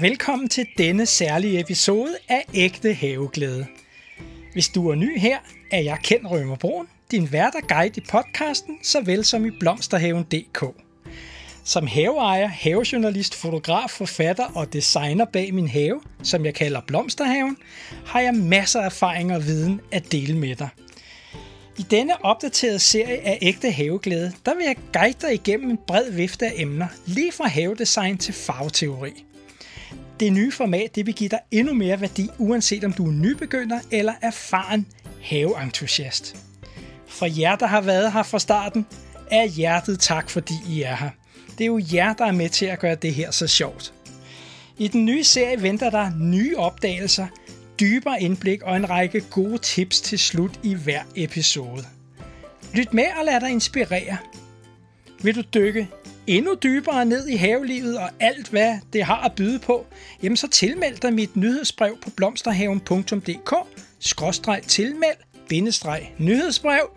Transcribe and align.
Velkommen 0.00 0.48
til 0.48 0.66
denne 0.78 1.06
særlige 1.06 1.60
episode 1.60 2.16
af 2.28 2.44
Ægte 2.54 2.92
Haveglæde. 2.92 3.66
Hvis 4.52 4.68
du 4.68 4.88
er 4.88 4.94
ny 4.94 5.18
her, 5.18 5.38
er 5.70 5.80
jeg 5.80 5.98
Ken 6.02 6.26
Rømer 6.26 6.84
din 7.10 7.32
vært 7.32 7.54
og 7.54 7.68
guide 7.68 8.00
i 8.00 8.04
podcasten, 8.10 8.78
såvel 8.82 9.24
som 9.24 9.46
i 9.46 9.50
blomsterhaven.dk. 9.50 10.64
Som 11.64 11.86
haveejer, 11.86 12.46
havejournalist, 12.46 13.34
fotograf, 13.34 13.90
forfatter 13.90 14.44
og 14.54 14.72
designer 14.72 15.24
bag 15.24 15.54
min 15.54 15.68
have, 15.68 16.00
som 16.22 16.44
jeg 16.44 16.54
kalder 16.54 16.80
Blomsterhaven, 16.80 17.56
har 18.06 18.20
jeg 18.20 18.34
masser 18.34 18.80
af 18.80 18.86
erfaring 18.86 19.34
og 19.34 19.46
viden 19.46 19.80
at 19.92 20.12
dele 20.12 20.38
med 20.38 20.56
dig. 20.56 20.68
I 21.78 21.82
denne 21.82 22.24
opdaterede 22.24 22.78
serie 22.78 23.26
af 23.26 23.38
ægte 23.42 23.70
haveglæde, 23.70 24.32
der 24.46 24.54
vil 24.54 24.64
jeg 24.64 24.76
guide 24.92 25.18
dig 25.20 25.34
igennem 25.34 25.70
en 25.70 25.78
bred 25.86 26.12
vifte 26.12 26.46
af 26.46 26.52
emner, 26.56 26.86
lige 27.06 27.32
fra 27.32 27.48
havedesign 27.48 28.18
til 28.18 28.34
farveteori. 28.34 29.24
Det 30.20 30.32
nye 30.32 30.52
format 30.52 30.94
det 30.94 31.06
vil 31.06 31.14
give 31.14 31.28
dig 31.28 31.40
endnu 31.50 31.74
mere 31.74 32.00
værdi, 32.00 32.28
uanset 32.38 32.84
om 32.84 32.92
du 32.92 33.06
er 33.06 33.12
nybegynder 33.12 33.80
eller 33.90 34.12
erfaren 34.22 34.86
haveentusiast. 35.22 36.36
For 37.06 37.26
jer, 37.40 37.56
der 37.56 37.66
har 37.66 37.80
været 37.80 38.12
her 38.12 38.22
fra 38.22 38.38
starten, 38.38 38.86
er 39.30 39.46
hjertet 39.46 40.00
tak, 40.00 40.30
fordi 40.30 40.54
I 40.68 40.82
er 40.82 40.96
her. 40.96 41.10
Det 41.58 41.64
er 41.64 41.66
jo 41.66 41.80
jer, 41.92 42.12
der 42.12 42.24
er 42.24 42.32
med 42.32 42.48
til 42.48 42.66
at 42.66 42.78
gøre 42.78 42.94
det 42.94 43.14
her 43.14 43.30
så 43.30 43.46
sjovt. 43.46 43.94
I 44.78 44.88
den 44.88 45.04
nye 45.04 45.24
serie 45.24 45.62
venter 45.62 45.90
der 45.90 46.10
nye 46.18 46.56
opdagelser, 46.56 47.26
dybere 47.80 48.22
indblik 48.22 48.62
og 48.62 48.76
en 48.76 48.90
række 48.90 49.20
gode 49.20 49.58
tips 49.58 50.00
til 50.00 50.18
slut 50.18 50.60
i 50.62 50.74
hver 50.74 51.02
episode. 51.16 51.84
Lyt 52.74 52.94
med 52.94 53.06
og 53.18 53.24
lad 53.24 53.40
dig 53.40 53.50
inspirere. 53.50 54.16
Vil 55.22 55.34
du 55.34 55.42
dykke 55.54 55.88
endnu 56.26 56.54
dybere 56.62 57.04
ned 57.04 57.28
i 57.28 57.36
havelivet 57.36 57.98
og 57.98 58.10
alt, 58.20 58.48
hvad 58.48 58.78
det 58.92 59.04
har 59.04 59.24
at 59.24 59.32
byde 59.32 59.58
på, 59.58 59.86
jamen 60.22 60.36
så 60.36 60.48
tilmeld 60.48 60.96
dig 60.96 61.12
mit 61.12 61.36
nyhedsbrev 61.36 61.98
på 62.02 62.10
blomsterhaven.dk 62.10 63.54
skråstreg 63.98 64.62
tilmeld 64.62 65.16
bindestreg 65.48 66.12
nyhedsbrev 66.18 66.90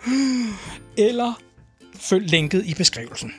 eller 0.98 1.42
følg 1.96 2.30
linket 2.30 2.66
i 2.66 2.74
beskrivelsen. 2.74 3.34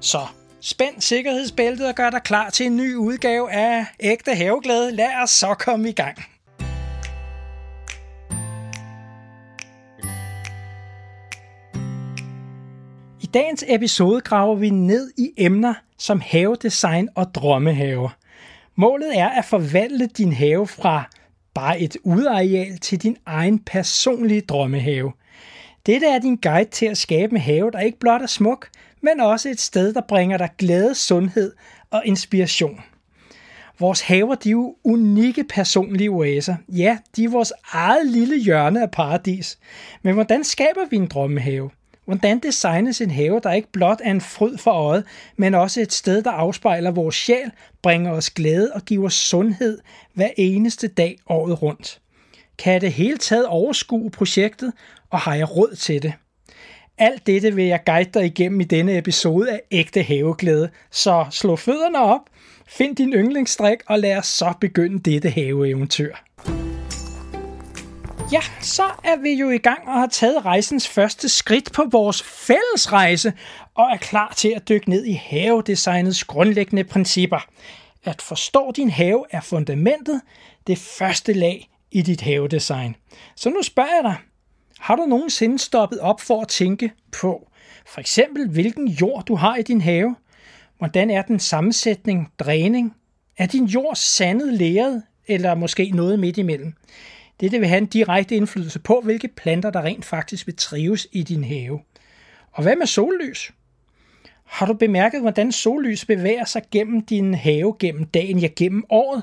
Så 0.00 0.26
spænd 0.60 1.00
sikkerhedsbæltet 1.00 1.88
og 1.88 1.94
gør 1.94 2.10
dig 2.10 2.22
klar 2.22 2.50
til 2.50 2.66
en 2.66 2.76
ny 2.76 2.94
udgave 2.94 3.52
af 3.52 3.86
Ægte 4.00 4.34
Haveglæde. 4.34 4.92
Lad 4.92 5.22
os 5.22 5.30
så 5.30 5.54
komme 5.54 5.88
i 5.88 5.92
gang. 5.92 6.24
Dagens 13.34 13.64
episode 13.68 14.20
graver 14.20 14.54
vi 14.54 14.70
ned 14.70 15.10
i 15.18 15.30
emner 15.36 15.74
som 15.98 16.20
havedesign 16.20 17.08
og 17.14 17.34
drømmehaver. 17.34 18.16
Målet 18.74 19.18
er 19.18 19.28
at 19.28 19.44
forvandle 19.44 20.06
din 20.06 20.32
have 20.32 20.66
fra 20.66 21.04
bare 21.54 21.80
et 21.80 21.96
udareal 22.04 22.78
til 22.78 23.02
din 23.02 23.16
egen 23.26 23.58
personlige 23.58 24.40
drømmehave. 24.40 25.12
Dette 25.86 26.06
er 26.06 26.18
din 26.18 26.36
guide 26.36 26.70
til 26.70 26.86
at 26.86 26.98
skabe 26.98 27.32
en 27.32 27.40
have, 27.40 27.70
der 27.70 27.80
ikke 27.80 27.98
blot 27.98 28.22
er 28.22 28.26
smuk, 28.26 28.68
men 29.02 29.20
også 29.20 29.48
et 29.48 29.60
sted, 29.60 29.94
der 29.94 30.00
bringer 30.08 30.38
dig 30.38 30.50
glæde, 30.58 30.94
sundhed 30.94 31.52
og 31.90 32.02
inspiration. 32.04 32.80
Vores 33.80 34.00
haver 34.00 34.34
de 34.34 34.48
er 34.48 34.50
jo 34.50 34.76
unikke 34.84 35.44
personlige 35.44 36.10
oaser. 36.10 36.56
Ja, 36.68 36.98
de 37.16 37.24
er 37.24 37.28
vores 37.28 37.52
eget 37.72 38.06
lille 38.06 38.38
hjørne 38.38 38.82
af 38.82 38.90
paradis. 38.90 39.58
Men 40.02 40.14
hvordan 40.14 40.44
skaber 40.44 40.88
vi 40.90 40.96
en 40.96 41.06
drømmehave? 41.06 41.70
Hvordan 42.10 42.38
designes 42.38 43.00
en 43.00 43.10
have, 43.10 43.40
der 43.42 43.52
ikke 43.52 43.72
blot 43.72 44.00
er 44.04 44.10
en 44.10 44.20
fryd 44.20 44.58
for 44.58 44.70
øjet, 44.70 45.04
men 45.36 45.54
også 45.54 45.80
et 45.80 45.92
sted, 45.92 46.22
der 46.22 46.30
afspejler 46.30 46.90
vores 46.90 47.14
sjæl, 47.14 47.50
bringer 47.82 48.12
os 48.12 48.30
glæde 48.30 48.70
og 48.74 48.82
giver 48.82 49.08
sundhed 49.08 49.78
hver 50.14 50.28
eneste 50.36 50.88
dag 50.88 51.16
året 51.28 51.62
rundt? 51.62 52.00
Kan 52.58 52.80
det 52.80 52.92
hele 52.92 53.18
taget 53.18 53.46
overskue 53.46 54.10
projektet, 54.10 54.72
og 55.10 55.18
har 55.18 55.34
jeg 55.34 55.56
råd 55.56 55.74
til 55.74 56.02
det? 56.02 56.12
Alt 56.98 57.26
dette 57.26 57.54
vil 57.54 57.64
jeg 57.64 57.80
guide 57.86 58.10
dig 58.14 58.24
igennem 58.26 58.60
i 58.60 58.64
denne 58.64 58.98
episode 58.98 59.50
af 59.50 59.60
Ægte 59.70 60.02
Haveglæde, 60.02 60.70
så 60.90 61.26
slå 61.30 61.56
fødderne 61.56 61.98
op, 61.98 62.22
find 62.68 62.96
din 62.96 63.12
yndlingsstrik 63.12 63.78
og 63.86 63.98
lad 63.98 64.16
os 64.16 64.26
så 64.26 64.52
begynde 64.60 65.10
dette 65.10 65.30
haveeventyr. 65.30 66.14
Ja, 68.32 68.40
så 68.60 68.82
er 68.82 69.16
vi 69.22 69.32
jo 69.32 69.50
i 69.50 69.58
gang 69.58 69.88
og 69.88 69.94
har 69.94 70.06
taget 70.06 70.44
rejsens 70.44 70.88
første 70.88 71.28
skridt 71.28 71.72
på 71.72 71.84
vores 71.90 72.22
fælles 72.22 72.92
rejse 72.92 73.32
og 73.74 73.84
er 73.92 73.96
klar 73.96 74.32
til 74.36 74.52
at 74.56 74.68
dykke 74.68 74.90
ned 74.90 75.04
i 75.04 75.12
havedesignets 75.12 76.24
grundlæggende 76.24 76.84
principper. 76.84 77.46
At 78.04 78.22
forstå 78.22 78.72
din 78.76 78.90
have 78.90 79.24
er 79.30 79.40
fundamentet, 79.40 80.20
det 80.66 80.78
første 80.78 81.32
lag 81.32 81.70
i 81.90 82.02
dit 82.02 82.20
havedesign. 82.20 82.96
Så 83.36 83.50
nu 83.50 83.62
spørger 83.62 83.94
jeg 83.94 84.04
dig, 84.04 84.16
har 84.78 84.96
du 84.96 85.04
nogensinde 85.04 85.58
stoppet 85.58 86.00
op 86.00 86.20
for 86.20 86.42
at 86.42 86.48
tænke 86.48 86.92
på, 87.12 87.48
for 87.86 88.00
eksempel 88.00 88.48
hvilken 88.48 88.88
jord 88.88 89.24
du 89.24 89.34
har 89.34 89.56
i 89.56 89.62
din 89.62 89.80
have? 89.80 90.16
Hvordan 90.78 91.10
er 91.10 91.22
den 91.22 91.40
sammensætning, 91.40 92.32
dræning? 92.38 92.96
Er 93.38 93.46
din 93.46 93.64
jord 93.64 93.96
sandet 93.96 94.54
læret, 94.54 95.02
eller 95.26 95.54
måske 95.54 95.90
noget 95.90 96.18
midt 96.18 96.38
imellem? 96.38 96.74
Dette 97.40 97.58
vil 97.58 97.68
have 97.68 97.78
en 97.78 97.86
direkte 97.86 98.36
indflydelse 98.36 98.78
på, 98.78 99.00
hvilke 99.04 99.28
planter, 99.28 99.70
der 99.70 99.82
rent 99.82 100.04
faktisk 100.04 100.46
vil 100.46 100.56
trives 100.56 101.08
i 101.12 101.22
din 101.22 101.44
have. 101.44 101.80
Og 102.52 102.62
hvad 102.62 102.76
med 102.76 102.86
sollys? 102.86 103.52
Har 104.44 104.66
du 104.66 104.72
bemærket, 104.72 105.20
hvordan 105.20 105.52
sollys 105.52 106.04
bevæger 106.04 106.44
sig 106.44 106.62
gennem 106.70 107.02
din 107.02 107.34
have 107.34 107.74
gennem 107.78 108.04
dagen, 108.04 108.38
ja 108.38 108.48
gennem 108.56 108.84
året? 108.90 109.22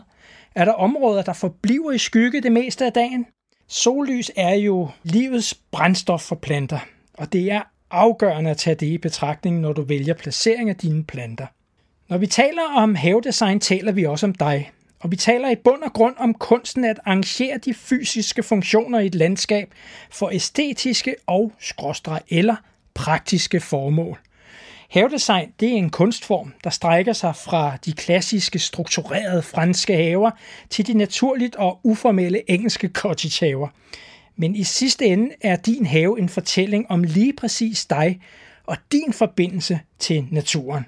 Er 0.55 0.65
der 0.65 0.71
områder, 0.71 1.21
der 1.21 1.33
forbliver 1.33 1.91
i 1.91 1.97
skygge 1.97 2.41
det 2.41 2.51
meste 2.51 2.85
af 2.85 2.93
dagen? 2.93 3.25
Sollys 3.67 4.31
er 4.35 4.55
jo 4.55 4.89
livets 5.03 5.53
brændstof 5.71 6.21
for 6.21 6.35
planter, 6.35 6.79
og 7.13 7.33
det 7.33 7.51
er 7.51 7.61
afgørende 7.91 8.51
at 8.51 8.57
tage 8.57 8.75
det 8.75 8.87
i 8.87 8.97
betragtning, 8.97 9.59
når 9.59 9.73
du 9.73 9.81
vælger 9.81 10.13
placering 10.13 10.69
af 10.69 10.75
dine 10.75 11.03
planter. 11.03 11.45
Når 12.09 12.17
vi 12.17 12.27
taler 12.27 12.61
om 12.75 12.95
havedesign, 12.95 13.59
taler 13.59 13.91
vi 13.91 14.05
også 14.05 14.25
om 14.25 14.33
dig. 14.33 14.71
Og 14.99 15.11
vi 15.11 15.15
taler 15.15 15.49
i 15.49 15.55
bund 15.55 15.83
og 15.83 15.93
grund 15.93 16.15
om 16.17 16.33
kunsten 16.33 16.85
at 16.85 16.99
arrangere 17.05 17.57
de 17.57 17.73
fysiske 17.73 18.43
funktioner 18.43 18.99
i 18.99 19.05
et 19.05 19.15
landskab 19.15 19.73
for 20.11 20.29
æstetiske 20.29 21.15
og 21.27 21.51
skråstre 21.59 22.19
eller 22.29 22.55
praktiske 22.93 23.59
formål. 23.59 24.19
Havedesign 24.89 25.51
det 25.59 25.69
er 25.69 25.73
en 25.73 25.89
kunstform, 25.89 26.53
der 26.63 26.69
strækker 26.69 27.13
sig 27.13 27.35
fra 27.35 27.77
de 27.85 27.93
klassiske 27.93 28.59
strukturerede 28.59 29.41
franske 29.41 29.95
haver 29.95 30.31
til 30.69 30.87
de 30.87 30.93
naturligt 30.93 31.55
og 31.55 31.79
uformelle 31.83 32.51
engelske 32.51 32.87
cottage-haver. 32.87 33.67
Men 34.35 34.55
i 34.55 34.63
sidste 34.63 35.05
ende 35.05 35.29
er 35.41 35.55
din 35.55 35.85
have 35.85 36.19
en 36.19 36.29
fortælling 36.29 36.91
om 36.91 37.03
lige 37.03 37.33
præcis 37.33 37.85
dig 37.85 38.21
og 38.65 38.77
din 38.91 39.13
forbindelse 39.13 39.79
til 39.99 40.27
naturen. 40.31 40.85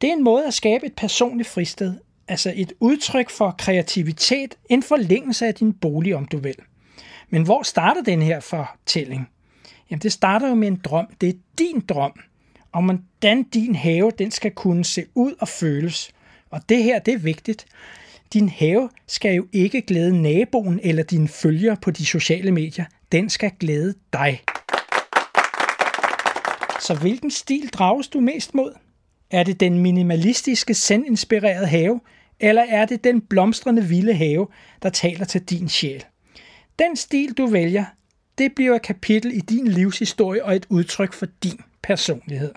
Det 0.00 0.08
er 0.08 0.12
en 0.12 0.24
måde 0.24 0.46
at 0.46 0.54
skabe 0.54 0.86
et 0.86 0.94
personligt 0.96 1.48
fristed, 1.48 1.94
altså 2.32 2.52
et 2.56 2.72
udtryk 2.80 3.30
for 3.30 3.54
kreativitet, 3.58 4.54
en 4.70 4.82
forlængelse 4.82 5.46
af 5.46 5.54
din 5.54 5.72
bolig, 5.72 6.16
om 6.16 6.24
du 6.24 6.38
vil. 6.38 6.54
Men 7.30 7.42
hvor 7.42 7.62
starter 7.62 8.02
den 8.02 8.22
her 8.22 8.40
fortælling? 8.40 9.28
Jamen 9.90 10.00
det 10.02 10.12
starter 10.12 10.48
jo 10.48 10.54
med 10.54 10.68
en 10.68 10.80
drøm. 10.84 11.06
Det 11.20 11.28
er 11.28 11.38
din 11.58 11.80
drøm 11.88 12.12
om, 12.72 12.84
hvordan 12.84 13.42
din 13.42 13.74
have 13.74 14.10
den 14.18 14.30
skal 14.30 14.50
kunne 14.50 14.84
se 14.84 15.04
ud 15.14 15.34
og 15.40 15.48
føles. 15.48 16.12
Og 16.50 16.60
det 16.68 16.82
her, 16.84 16.98
det 16.98 17.14
er 17.14 17.18
vigtigt. 17.18 17.66
Din 18.32 18.48
have 18.48 18.90
skal 19.06 19.34
jo 19.34 19.46
ikke 19.52 19.80
glæde 19.80 20.22
naboen 20.22 20.80
eller 20.82 21.02
dine 21.02 21.28
følgere 21.28 21.76
på 21.82 21.90
de 21.90 22.06
sociale 22.06 22.52
medier. 22.52 22.84
Den 23.12 23.30
skal 23.30 23.50
glæde 23.60 23.94
dig. 24.12 24.42
Så 26.80 26.98
hvilken 27.00 27.30
stil 27.30 27.68
drages 27.68 28.08
du 28.08 28.20
mest 28.20 28.54
mod? 28.54 28.72
Er 29.30 29.42
det 29.42 29.60
den 29.60 29.78
minimalistiske, 29.78 30.74
sendinspirerede 30.74 31.66
have, 31.66 32.00
eller 32.42 32.62
er 32.68 32.86
det 32.86 33.04
den 33.04 33.20
blomstrende 33.20 33.84
vilde 33.84 34.14
have, 34.14 34.46
der 34.82 34.90
taler 34.90 35.24
til 35.24 35.42
din 35.42 35.68
sjæl? 35.68 36.04
Den 36.78 36.96
stil, 36.96 37.32
du 37.32 37.46
vælger, 37.46 37.84
det 38.38 38.52
bliver 38.54 38.76
et 38.76 38.82
kapitel 38.82 39.36
i 39.36 39.40
din 39.40 39.68
livshistorie 39.68 40.44
og 40.44 40.56
et 40.56 40.66
udtryk 40.68 41.12
for 41.12 41.26
din 41.42 41.60
personlighed. 41.82 42.52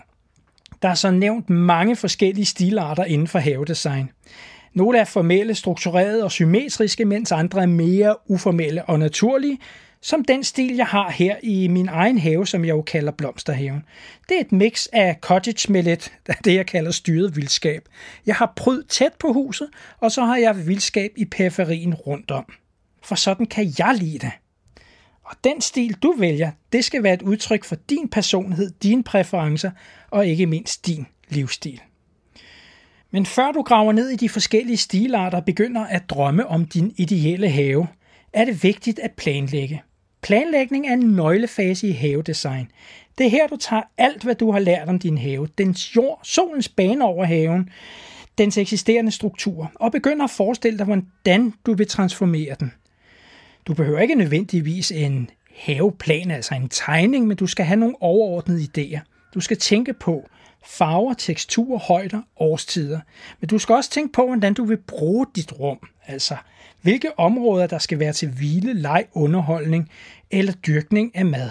Der 0.82 0.90
er 0.90 0.94
så 0.94 1.12
nævnt 1.12 1.50
mange 1.50 1.96
forskellige 1.96 2.46
stilarter 2.46 3.04
inden 3.04 3.28
for 3.28 3.40
havedesign. 3.40 4.12
Nogle 4.74 4.98
er 4.98 5.06
formelle, 5.06 5.56
strukturerede 5.56 6.24
og 6.24 6.32
symmetriske, 6.32 7.06
mens 7.06 7.32
andre 7.32 7.62
er 7.62 7.66
mere 7.66 8.16
uformelle 8.28 8.86
og 8.86 9.00
naturlige, 9.00 9.60
som 10.06 10.26
den 10.26 10.44
stil, 10.44 10.76
jeg 10.76 10.86
har 10.86 11.10
her 11.10 11.36
i 11.44 11.68
min 11.68 11.90
egen 11.90 12.18
have, 12.18 12.48
som 12.48 12.66
jeg 12.66 12.72
jo 12.72 12.82
kalder 12.82 13.12
blomsterhaven. 13.12 13.84
Det 14.30 14.38
er 14.38 14.42
et 14.42 14.52
mix 14.52 14.88
af 14.94 15.18
cottage 15.22 15.72
med 15.72 15.84
lidt 15.84 16.14
det, 16.46 16.56
jeg 16.56 16.66
kalder 16.66 16.92
styret 16.92 17.36
vildskab. 17.36 17.90
Jeg 18.26 18.36
har 18.36 18.54
pryd 18.56 18.84
tæt 18.84 19.14
på 19.20 19.34
huset, 19.34 19.70
og 20.00 20.12
så 20.12 20.22
har 20.22 20.38
jeg 20.38 20.68
vildskab 20.68 21.12
i 21.18 21.26
periferien 21.26 21.94
rundt 21.94 22.32
om. 22.32 22.46
For 23.04 23.16
sådan 23.16 23.46
kan 23.46 23.74
jeg 23.80 23.96
lide 24.00 24.20
det. 24.20 24.32
Og 25.24 25.36
den 25.44 25.62
stil, 25.62 25.94
du 25.94 26.16
vælger, 26.18 26.52
det 26.72 26.86
skal 26.86 27.04
være 27.04 27.14
et 27.14 27.22
udtryk 27.22 27.64
for 27.64 27.76
din 27.76 28.10
personlighed, 28.10 28.72
dine 28.84 29.04
præferencer 29.04 29.72
og 30.12 30.28
ikke 30.28 30.46
mindst 30.46 30.88
din 30.88 31.08
livsstil. 31.30 31.82
Men 33.12 33.26
før 33.26 33.52
du 33.52 33.62
graver 33.62 33.92
ned 33.92 34.10
i 34.10 34.16
de 34.16 34.30
forskellige 34.30 34.78
stilarter 34.78 35.38
og 35.38 35.46
begynder 35.46 35.86
at 35.86 36.10
drømme 36.10 36.48
om 36.48 36.66
din 36.66 36.94
ideelle 36.98 37.50
have, 37.50 37.88
er 38.34 38.46
det 38.46 38.64
vigtigt 38.64 39.00
at 39.00 39.12
planlægge. 39.12 39.82
Planlægning 40.26 40.88
er 40.88 40.94
en 40.94 41.00
nøglefase 41.00 41.88
i 41.88 41.92
havedesign. 41.92 42.68
Det 43.18 43.26
er 43.26 43.30
her, 43.30 43.48
du 43.48 43.56
tager 43.56 43.82
alt, 43.98 44.24
hvad 44.24 44.36
du 44.36 44.52
har 44.52 44.60
lært 44.60 44.90
om 44.90 45.00
din 45.00 45.18
have, 45.18 45.48
dens 45.58 45.96
jord, 45.96 46.20
solens 46.24 46.70
bane 46.70 47.06
over 47.06 47.26
haven, 47.26 47.70
dens 48.38 48.58
eksisterende 48.58 49.12
struktur, 49.12 49.72
og 49.76 49.92
begynder 49.92 50.24
at 50.24 50.30
forestille 50.30 50.78
dig, 50.78 50.86
hvordan 50.86 51.54
du 51.66 51.74
vil 51.74 51.88
transformere 51.88 52.56
den. 52.60 52.72
Du 53.68 53.74
behøver 53.74 54.00
ikke 54.00 54.16
nødvendigvis 54.16 54.92
en 54.92 55.30
haveplan, 55.56 56.32
altså 56.32 56.56
en 56.56 56.70
tegning, 56.70 57.28
men 57.28 57.38
du 57.38 57.48
skal 57.48 57.66
have 57.66 57.80
nogle 57.80 57.96
overordnede 58.02 58.68
idéer. 58.78 59.30
Du 59.34 59.40
skal 59.40 59.58
tænke 59.58 59.94
på 59.94 60.30
farver, 60.66 61.14
tekstur, 61.14 61.78
højder, 61.78 62.22
årstider. 62.38 63.00
Men 63.40 63.48
du 63.48 63.58
skal 63.58 63.76
også 63.76 63.90
tænke 63.90 64.14
på, 64.14 64.26
hvordan 64.28 64.54
du 64.54 64.64
vil 64.64 64.78
bruge 64.78 65.26
dit 65.36 65.54
rum. 65.60 65.80
Altså, 66.08 66.36
hvilke 66.82 67.20
områder 67.20 67.68
der 67.68 67.78
skal 67.78 68.00
være 68.00 68.14
til 68.14 68.30
hvile, 68.30 68.74
leg, 68.74 69.06
underholdning 69.14 69.92
eller 70.32 70.54
dyrkning 70.54 71.16
af 71.16 71.26
mad. 71.26 71.50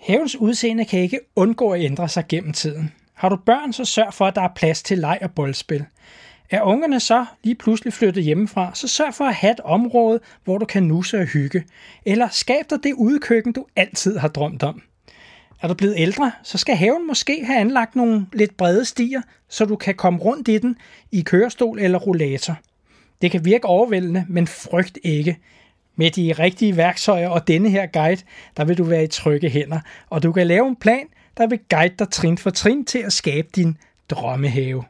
Havens 0.00 0.36
udseende 0.36 0.84
kan 0.84 1.00
ikke 1.00 1.20
undgå 1.36 1.70
at 1.70 1.82
ændre 1.82 2.08
sig 2.08 2.24
gennem 2.28 2.52
tiden. 2.52 2.92
Har 3.14 3.28
du 3.28 3.36
børn, 3.36 3.72
så 3.72 3.84
sørg 3.84 4.14
for, 4.14 4.26
at 4.26 4.34
der 4.34 4.42
er 4.42 4.54
plads 4.56 4.82
til 4.82 4.98
leg 4.98 5.18
og 5.22 5.30
boldspil. 5.30 5.84
Er 6.50 6.62
ungerne 6.62 7.00
så 7.00 7.24
lige 7.42 7.54
pludselig 7.54 7.92
flyttet 7.92 8.24
hjemmefra, 8.24 8.70
så 8.74 8.88
sørg 8.88 9.14
for 9.14 9.24
at 9.24 9.34
have 9.34 9.52
et 9.52 9.60
område, 9.60 10.20
hvor 10.44 10.58
du 10.58 10.66
kan 10.66 10.82
nusse 10.82 11.18
og 11.18 11.24
hygge. 11.24 11.64
Eller 12.04 12.28
skab 12.28 12.70
dig 12.70 12.78
det 12.82 12.92
udkøkken, 12.92 13.52
du 13.52 13.66
altid 13.76 14.18
har 14.18 14.28
drømt 14.28 14.62
om. 14.62 14.82
Er 15.66 15.68
du 15.68 15.74
blevet 15.74 15.94
ældre, 15.98 16.32
så 16.42 16.58
skal 16.58 16.76
haven 16.76 17.06
måske 17.06 17.44
have 17.44 17.60
anlagt 17.60 17.96
nogle 17.96 18.26
lidt 18.32 18.56
brede 18.56 18.84
stier, 18.84 19.20
så 19.48 19.64
du 19.64 19.76
kan 19.76 19.94
komme 19.94 20.18
rundt 20.18 20.48
i 20.48 20.58
den 20.58 20.76
i 21.12 21.20
kørestol 21.20 21.78
eller 21.78 21.98
rollator. 21.98 22.58
Det 23.22 23.30
kan 23.30 23.44
virke 23.44 23.64
overvældende, 23.64 24.24
men 24.28 24.46
frygt 24.46 24.98
ikke. 25.02 25.38
Med 25.96 26.10
de 26.10 26.32
rigtige 26.38 26.76
værktøjer 26.76 27.28
og 27.28 27.48
denne 27.48 27.70
her 27.70 27.86
guide, 27.86 28.22
der 28.56 28.64
vil 28.64 28.78
du 28.78 28.84
være 28.84 29.04
i 29.04 29.06
trygge 29.06 29.48
hænder, 29.48 29.80
og 30.10 30.22
du 30.22 30.32
kan 30.32 30.46
lave 30.46 30.68
en 30.68 30.76
plan, 30.76 31.06
der 31.36 31.46
vil 31.46 31.60
guide 31.70 31.94
dig 31.98 32.08
trin 32.10 32.38
for 32.38 32.50
trin 32.50 32.84
til 32.84 32.98
at 32.98 33.12
skabe 33.12 33.48
din 33.56 33.76
drømmehave. 34.10 34.84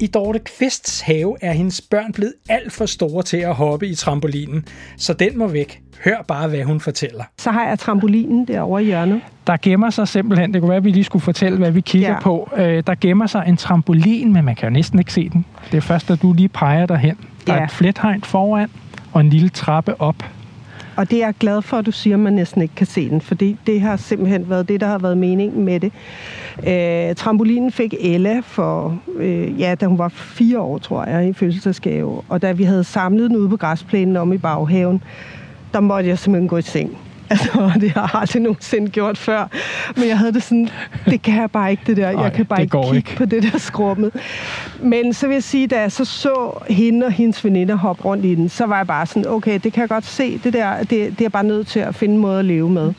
I 0.00 0.06
Dorte 0.06 0.38
Kvists 0.38 1.00
have 1.00 1.36
er 1.40 1.52
hendes 1.52 1.80
børn 1.80 2.12
blevet 2.12 2.32
alt 2.48 2.72
for 2.72 2.86
store 2.86 3.22
til 3.22 3.36
at 3.36 3.54
hoppe 3.54 3.86
i 3.86 3.94
trampolinen, 3.94 4.64
så 4.96 5.12
den 5.12 5.38
må 5.38 5.46
væk. 5.46 5.82
Hør 6.04 6.22
bare, 6.28 6.48
hvad 6.48 6.62
hun 6.62 6.80
fortæller. 6.80 7.24
Så 7.38 7.50
har 7.50 7.68
jeg 7.68 7.78
trampolinen 7.78 8.44
derovre 8.44 8.82
i 8.82 8.86
hjørnet. 8.86 9.20
Der 9.46 9.56
gemmer 9.62 9.90
sig 9.90 10.08
simpelthen, 10.08 10.54
det 10.54 10.60
kunne 10.62 10.68
være, 10.68 10.76
at 10.76 10.84
vi 10.84 10.90
lige 10.90 11.04
skulle 11.04 11.22
fortælle, 11.22 11.58
hvad 11.58 11.70
vi 11.70 11.80
kigger 11.80 12.10
ja. 12.10 12.20
på. 12.20 12.50
Øh, 12.56 12.82
der 12.86 12.94
gemmer 13.00 13.26
sig 13.26 13.44
en 13.46 13.56
trampolin, 13.56 14.32
men 14.32 14.44
man 14.44 14.54
kan 14.54 14.68
jo 14.68 14.72
næsten 14.72 14.98
ikke 14.98 15.12
se 15.12 15.28
den. 15.28 15.44
Det 15.70 15.76
er 15.76 15.80
først, 15.80 16.10
at 16.10 16.22
du 16.22 16.32
lige 16.32 16.48
peger 16.48 16.86
derhen. 16.86 17.16
Der 17.46 17.54
ja. 17.54 17.60
er 17.60 17.64
et 17.64 17.70
flethegn 17.70 18.22
foran 18.22 18.70
og 19.12 19.20
en 19.20 19.30
lille 19.30 19.48
trappe 19.48 20.00
op 20.00 20.24
og 20.98 21.10
det 21.10 21.22
er 21.22 21.26
jeg 21.26 21.34
glad 21.40 21.62
for, 21.62 21.76
at 21.76 21.86
du 21.86 21.92
siger, 21.92 22.16
at 22.16 22.20
man 22.20 22.32
næsten 22.32 22.62
ikke 22.62 22.74
kan 22.74 22.86
se 22.86 23.10
den, 23.10 23.20
fordi 23.20 23.56
det 23.66 23.80
har 23.80 23.96
simpelthen 23.96 24.50
været 24.50 24.68
det, 24.68 24.80
der 24.80 24.86
har 24.86 24.98
været 24.98 25.18
meningen 25.18 25.64
med 25.64 25.80
det. 25.80 25.92
Øh, 26.66 27.14
trampolinen 27.14 27.72
fik 27.72 27.94
Ella 28.00 28.40
for, 28.40 29.00
øh, 29.16 29.60
ja, 29.60 29.74
da 29.74 29.86
hun 29.86 29.98
var 29.98 30.08
fire 30.08 30.60
år, 30.60 30.78
tror 30.78 31.04
jeg, 31.04 31.28
i 31.28 31.32
fødselsdagsgave. 31.32 32.22
Og 32.28 32.42
da 32.42 32.52
vi 32.52 32.62
havde 32.62 32.84
samlet 32.84 33.30
den 33.30 33.36
ude 33.36 33.48
på 33.48 33.56
græsplænen 33.56 34.16
om 34.16 34.32
i 34.32 34.38
baghaven, 34.38 35.02
der 35.72 35.80
måtte 35.80 36.08
jeg 36.08 36.18
simpelthen 36.18 36.48
gå 36.48 36.56
i 36.56 36.62
seng. 36.62 36.98
Altså, 37.30 37.72
det 37.80 37.90
har 37.90 38.00
jeg 38.00 38.20
aldrig 38.20 38.42
nogensinde 38.42 38.90
gjort 38.90 39.18
før. 39.18 39.48
Men 39.96 40.08
jeg 40.08 40.18
havde 40.18 40.32
det 40.32 40.42
sådan, 40.42 40.68
det 41.04 41.22
kan 41.22 41.40
jeg 41.40 41.50
bare 41.50 41.70
ikke, 41.70 41.82
det 41.86 41.96
der. 41.96 42.10
jeg 42.10 42.32
kan 42.32 42.46
bare 42.46 42.62
ikke 42.62 42.78
kigge 42.82 42.96
ikke. 42.96 43.16
på 43.16 43.24
det 43.24 43.42
der 43.42 43.58
skrummet. 43.58 44.12
Men 44.82 45.12
så 45.12 45.26
vil 45.26 45.34
jeg 45.34 45.42
sige, 45.42 45.66
da 45.66 45.80
jeg 45.80 45.92
så 45.92 46.04
så 46.04 46.64
hende 46.68 47.06
og 47.06 47.12
hendes 47.12 47.44
veninder 47.44 47.74
hoppe 47.74 48.04
rundt 48.04 48.24
i 48.24 48.34
den, 48.34 48.48
så 48.48 48.66
var 48.66 48.76
jeg 48.76 48.86
bare 48.86 49.06
sådan, 49.06 49.28
okay, 49.28 49.60
det 49.64 49.72
kan 49.72 49.80
jeg 49.80 49.88
godt 49.88 50.04
se, 50.04 50.38
det 50.38 50.52
der, 50.52 50.78
det, 50.78 50.90
det 50.90 51.00
er 51.00 51.14
jeg 51.20 51.32
bare 51.32 51.44
nødt 51.44 51.66
til 51.66 51.80
at 51.80 51.94
finde 51.94 52.14
en 52.14 52.20
måde 52.20 52.38
at 52.38 52.44
leve 52.44 52.70
med. 52.70 52.92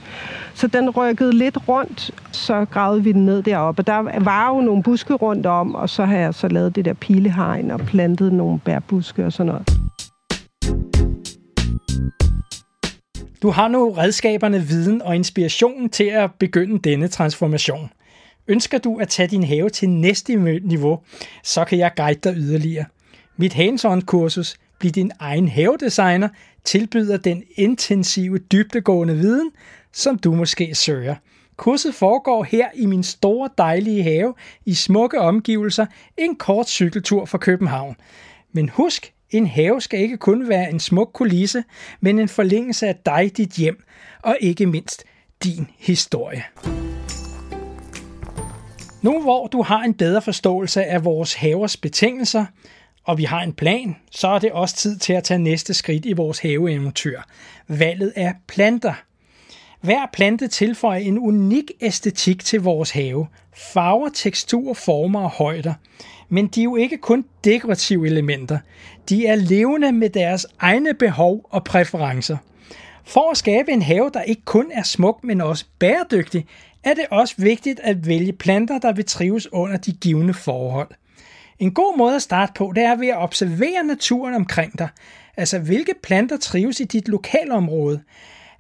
Så 0.54 0.68
den 0.68 0.90
rykkede 0.90 1.38
lidt 1.38 1.58
rundt, 1.68 2.12
så 2.32 2.66
gravede 2.66 3.04
vi 3.04 3.12
den 3.12 3.26
ned 3.26 3.44
deroppe. 3.44 3.82
Og 3.82 3.88
der 3.88 4.20
var 4.20 4.50
jo 4.56 4.62
nogle 4.62 4.84
buske 4.84 5.14
rundt 5.14 5.46
om, 5.46 5.76
og 5.76 5.90
så 5.90 6.06
har 6.06 6.18
jeg 6.18 6.34
så 6.34 6.48
lavet 6.48 6.76
det 6.76 6.86
der 6.86 6.94
pilehegn 6.94 7.72
og 7.72 7.80
plantet 7.80 8.34
nogle 8.34 8.60
bærbuske 8.60 9.26
og 9.26 9.34
sådan 9.34 9.52
noget. 9.52 11.09
Du 13.42 13.50
har 13.50 13.68
nu 13.68 13.92
redskaberne, 13.92 14.62
viden 14.62 15.02
og 15.02 15.16
inspirationen 15.16 15.90
til 15.90 16.04
at 16.04 16.32
begynde 16.40 16.80
denne 16.80 17.08
transformation. 17.08 17.90
Ønsker 18.48 18.78
du 18.78 18.98
at 18.98 19.08
tage 19.08 19.28
din 19.28 19.44
have 19.44 19.70
til 19.70 19.90
næste 19.90 20.36
niveau, 20.64 21.00
så 21.44 21.66
kan 21.66 21.78
jeg 21.78 21.92
guide 21.96 22.20
dig 22.24 22.34
yderligere. 22.38 22.86
Mit 23.38 23.54
hands-on-kursus 23.54 24.58
Bliv 24.80 24.92
din 24.92 25.12
egen 25.20 25.48
havedesigner 25.48 26.30
tilbyder 26.64 27.18
den 27.18 27.44
intensive, 27.56 28.38
dybdegående 28.38 29.16
viden, 29.16 29.52
som 29.94 30.18
du 30.18 30.36
måske 30.36 30.76
søger. 30.76 31.16
Kurset 31.58 31.96
foregår 31.96 32.44
her 32.44 32.68
i 32.74 32.86
min 32.86 33.04
store, 33.04 33.50
dejlige 33.58 34.04
have 34.04 34.34
i 34.66 34.74
smukke 34.74 35.20
omgivelser 35.20 35.86
en 36.18 36.36
kort 36.36 36.70
cykeltur 36.70 37.26
fra 37.26 37.38
København. 37.38 37.96
Men 38.52 38.70
husk, 38.70 39.14
en 39.32 39.48
have 39.48 39.82
skal 39.82 40.00
ikke 40.00 40.18
kun 40.18 40.50
være 40.50 40.70
en 40.70 40.80
smuk 40.80 41.10
kulisse, 41.14 41.64
men 42.02 42.20
en 42.20 42.30
forlængelse 42.30 42.88
af 42.88 42.96
dig, 43.06 43.38
dit 43.38 43.52
hjem, 43.52 43.84
og 44.24 44.38
ikke 44.42 44.66
mindst 44.66 45.04
din 45.44 45.68
historie. 45.78 46.44
Nu 49.02 49.22
hvor 49.22 49.48
du 49.48 49.62
har 49.62 49.84
en 49.84 49.94
bedre 49.94 50.22
forståelse 50.22 50.84
af 50.84 51.06
vores 51.06 51.34
havers 51.34 51.78
betingelser, 51.78 52.46
og 53.04 53.18
vi 53.18 53.24
har 53.24 53.42
en 53.42 53.54
plan, 53.54 53.96
så 54.12 54.28
er 54.28 54.40
det 54.40 54.52
også 54.52 54.76
tid 54.76 54.98
til 54.98 55.14
at 55.14 55.24
tage 55.24 55.38
næste 55.38 55.74
skridt 55.74 56.06
i 56.06 56.14
vores 56.14 56.40
haveeventyr. 56.40 57.22
Valget 57.68 58.14
af 58.16 58.34
planter. 58.48 58.94
Hver 59.82 60.06
plante 60.14 60.48
tilføjer 60.48 61.00
en 61.00 61.20
unik 61.20 61.72
æstetik 61.82 62.46
til 62.46 62.62
vores 62.62 62.92
have. 62.92 63.28
Farver, 63.56 64.10
tekstur, 64.14 64.74
former 64.74 65.20
og 65.20 65.30
højder. 65.30 65.74
Men 66.30 66.48
de 66.48 66.60
er 66.60 66.64
jo 66.64 66.76
ikke 66.76 66.98
kun 66.98 67.26
dekorative 67.44 68.08
elementer. 68.08 68.60
De 69.10 69.28
er 69.28 69.36
levende 69.36 69.92
med 69.92 70.10
deres 70.10 70.48
egne 70.60 70.94
behov 70.94 71.48
og 71.50 71.64
præferencer. 71.64 72.38
For 73.06 73.32
at 73.32 73.38
skabe 73.38 73.72
en 73.72 73.82
have, 73.82 74.12
der 74.14 74.22
ikke 74.22 74.42
kun 74.46 74.72
er 74.72 74.84
smuk, 74.84 75.24
men 75.24 75.42
også 75.42 75.66
bæredygtig, 75.80 76.46
er 76.84 76.94
det 76.94 77.06
også 77.12 77.36
vigtigt 77.38 77.80
at 77.80 78.08
vælge 78.08 78.34
planter, 78.34 78.80
der 78.80 78.94
vil 78.94 79.06
trives 79.06 79.54
under 79.54 79.78
de 79.78 79.92
givende 79.92 80.34
forhold. 80.34 80.90
En 81.60 81.74
god 81.74 81.98
måde 81.98 82.16
at 82.16 82.22
starte 82.22 82.54
på, 82.56 82.72
det 82.76 82.84
er 82.84 82.96
ved 82.96 83.08
at 83.08 83.18
observere 83.18 83.84
naturen 83.84 84.34
omkring 84.34 84.80
dig. 84.80 84.90
Altså, 85.38 85.60
hvilke 85.60 85.94
planter 86.04 86.38
trives 86.38 86.80
i 86.80 86.84
dit 86.84 87.08
lokalområde? 87.08 88.02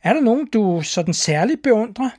Er 0.03 0.13
der 0.13 0.21
nogen, 0.21 0.47
du 0.53 0.81
sådan 0.83 1.13
særligt 1.13 1.63
beundrer? 1.63 2.09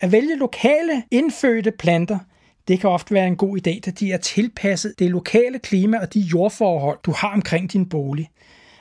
At 0.00 0.12
vælge 0.12 0.36
lokale, 0.36 1.02
indfødte 1.10 1.70
planter– 1.70 2.18
det 2.68 2.80
kan 2.80 2.90
ofte 2.90 3.14
være 3.14 3.26
en 3.26 3.36
god 3.36 3.56
idé, 3.58 3.80
da 3.80 3.90
de 3.90 4.12
er 4.12 4.16
tilpasset 4.16 4.94
det 4.98 5.10
lokale 5.10 5.58
klima 5.58 5.98
og 5.98 6.14
de 6.14 6.20
jordforhold, 6.20 6.98
du 7.06 7.12
har 7.12 7.32
omkring 7.32 7.72
din 7.72 7.88
bolig. 7.88 8.30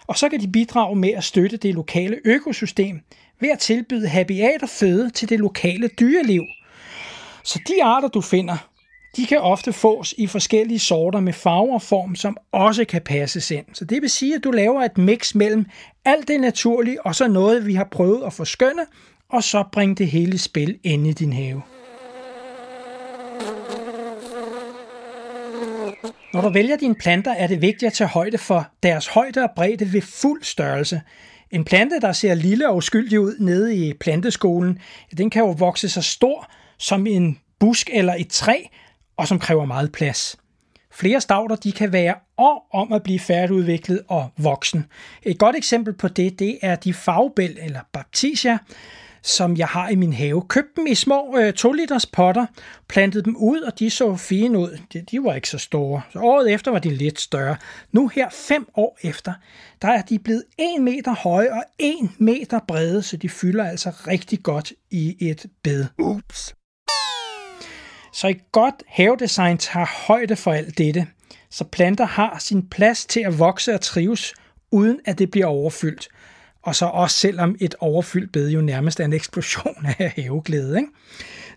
Og 0.07 0.17
så 0.17 0.29
kan 0.29 0.39
de 0.39 0.47
bidrage 0.47 0.95
med 0.95 1.09
at 1.09 1.23
støtte 1.23 1.57
det 1.57 1.73
lokale 1.73 2.19
økosystem 2.25 3.01
ved 3.39 3.49
at 3.49 3.59
tilbyde 3.59 4.07
habitat 4.07 4.63
og 4.63 4.69
føde 4.69 5.09
til 5.09 5.29
det 5.29 5.39
lokale 5.39 5.89
dyreliv. 5.99 6.43
Så 7.43 7.59
de 7.67 7.83
arter, 7.83 8.07
du 8.07 8.21
finder, 8.21 8.57
de 9.15 9.25
kan 9.25 9.37
ofte 9.37 9.73
fås 9.73 10.13
i 10.17 10.27
forskellige 10.27 10.79
sorter 10.79 11.19
med 11.19 11.33
farver 11.33 11.73
og 11.73 11.81
form, 11.81 12.15
som 12.15 12.37
også 12.51 12.85
kan 12.85 13.01
passes 13.01 13.51
ind. 13.51 13.65
Så 13.73 13.85
det 13.85 14.01
vil 14.01 14.09
sige, 14.09 14.35
at 14.35 14.43
du 14.43 14.51
laver 14.51 14.81
et 14.81 14.97
mix 14.97 15.35
mellem 15.35 15.65
alt 16.05 16.27
det 16.27 16.41
naturlige 16.41 17.05
og 17.05 17.15
så 17.15 17.27
noget, 17.27 17.67
vi 17.67 17.73
har 17.73 17.87
prøvet 17.91 18.23
at 18.25 18.33
forskønne, 18.33 18.85
og 19.29 19.43
så 19.43 19.63
bringe 19.71 19.95
det 19.95 20.07
hele 20.07 20.37
spil 20.37 20.79
ind 20.83 21.07
i 21.07 21.13
din 21.13 21.33
have. 21.33 21.61
Når 26.33 26.41
du 26.41 26.49
vælger 26.49 26.77
dine 26.77 26.95
planter, 26.95 27.31
er 27.31 27.47
det 27.47 27.61
vigtigt 27.61 27.83
at 27.83 27.93
tage 27.93 28.07
højde 28.07 28.37
for 28.37 28.67
deres 28.83 29.07
højde 29.07 29.43
og 29.43 29.49
bredde 29.55 29.93
ved 29.93 30.01
fuld 30.01 30.43
størrelse. 30.43 31.01
En 31.51 31.65
plante, 31.65 31.99
der 32.01 32.11
ser 32.11 32.33
lille 32.33 32.69
og 32.69 32.75
uskyldig 32.75 33.19
ud 33.19 33.35
nede 33.39 33.75
i 33.75 33.93
planteskolen, 33.93 34.79
den 35.17 35.29
kan 35.29 35.43
jo 35.43 35.51
vokse 35.51 35.89
så 35.89 36.01
stor 36.01 36.51
som 36.77 37.07
en 37.07 37.39
busk 37.59 37.89
eller 37.93 38.13
et 38.13 38.27
træ, 38.29 38.57
og 39.17 39.27
som 39.27 39.39
kræver 39.39 39.65
meget 39.65 39.91
plads. 39.91 40.37
Flere 40.91 41.21
stauder 41.21 41.55
de 41.55 41.71
kan 41.71 41.93
være 41.93 42.15
år 42.37 42.69
om 42.73 42.93
at 42.93 43.03
blive 43.03 43.19
færdigudviklet 43.19 44.01
og 44.07 44.29
voksen. 44.37 44.85
Et 45.23 45.39
godt 45.39 45.55
eksempel 45.55 45.93
på 45.93 46.07
det, 46.07 46.39
det 46.39 46.59
er 46.61 46.75
de 46.75 46.93
fagbæl 46.93 47.57
eller 47.61 47.79
baptisia, 47.93 48.57
som 49.23 49.57
jeg 49.57 49.67
har 49.67 49.89
i 49.89 49.95
min 49.95 50.13
have. 50.13 50.41
Købte 50.47 50.71
dem 50.75 50.87
i 50.87 50.95
små 50.95 51.37
øh, 51.37 51.53
2 51.53 51.71
liters 51.71 52.05
potter, 52.05 52.45
plantede 52.87 53.23
dem 53.23 53.35
ud, 53.35 53.61
og 53.61 53.79
de 53.79 53.89
så 53.89 54.15
fine 54.15 54.59
ud. 54.59 54.77
De, 54.93 55.01
de 55.11 55.23
var 55.23 55.33
ikke 55.33 55.49
så 55.49 55.57
store. 55.57 56.01
Så 56.13 56.19
året 56.19 56.53
efter 56.53 56.71
var 56.71 56.79
de 56.79 56.89
lidt 56.89 57.19
større. 57.19 57.55
Nu 57.91 58.07
her, 58.07 58.29
fem 58.31 58.67
år 58.75 58.97
efter, 59.01 59.33
der 59.81 59.87
er 59.87 60.01
de 60.01 60.19
blevet 60.19 60.43
1 60.77 60.81
meter 60.81 61.15
høje 61.15 61.51
og 61.51 61.63
1 61.79 61.95
meter 62.17 62.59
brede, 62.67 63.03
så 63.03 63.17
de 63.17 63.29
fylder 63.29 63.65
altså 63.65 63.89
rigtig 64.07 64.43
godt 64.43 64.73
i 64.91 65.29
et 65.29 65.45
bed. 65.63 65.85
Ups. 65.99 66.55
Så 68.13 68.27
et 68.27 68.51
godt 68.51 68.75
havedesign 68.87 69.57
tager 69.57 70.07
højde 70.07 70.35
for 70.35 70.51
alt 70.51 70.77
dette, 70.77 71.07
så 71.49 71.63
planter 71.63 72.05
har 72.05 72.37
sin 72.39 72.69
plads 72.69 73.05
til 73.05 73.19
at 73.19 73.39
vokse 73.39 73.73
og 73.73 73.81
trives, 73.81 74.33
uden 74.71 74.99
at 75.05 75.19
det 75.19 75.31
bliver 75.31 75.47
overfyldt. 75.47 76.07
Og 76.63 76.75
så 76.75 76.85
også 76.85 77.17
selvom 77.17 77.55
et 77.59 77.75
overfyldt 77.79 78.31
bed 78.31 78.49
jo 78.49 78.61
nærmest 78.61 78.99
er 78.99 79.05
en 79.05 79.13
eksplosion 79.13 79.85
af 79.99 80.13
haveglæde. 80.15 80.77
Ikke? 80.77 80.89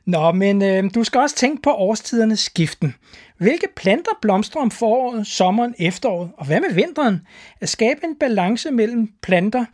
Nå, 0.04 0.32
men 0.32 0.62
øh, 0.62 0.90
du 0.94 1.04
skal 1.04 1.20
også 1.20 1.36
tænke 1.36 1.62
på 1.62 1.70
årstidernes 1.70 2.40
skiften. 2.40 2.94
Hvilke 3.38 3.66
planter 3.76 4.10
blomstrer 4.22 4.62
om 4.62 4.70
foråret, 4.70 5.26
sommeren, 5.26 5.74
efteråret, 5.78 6.30
og 6.36 6.46
hvad 6.46 6.60
med 6.60 6.74
vinteren? 6.74 7.20
At 7.60 7.68
skabe 7.68 8.00
en 8.04 8.16
balance 8.20 8.70
mellem 8.70 9.12
planter 9.22 9.64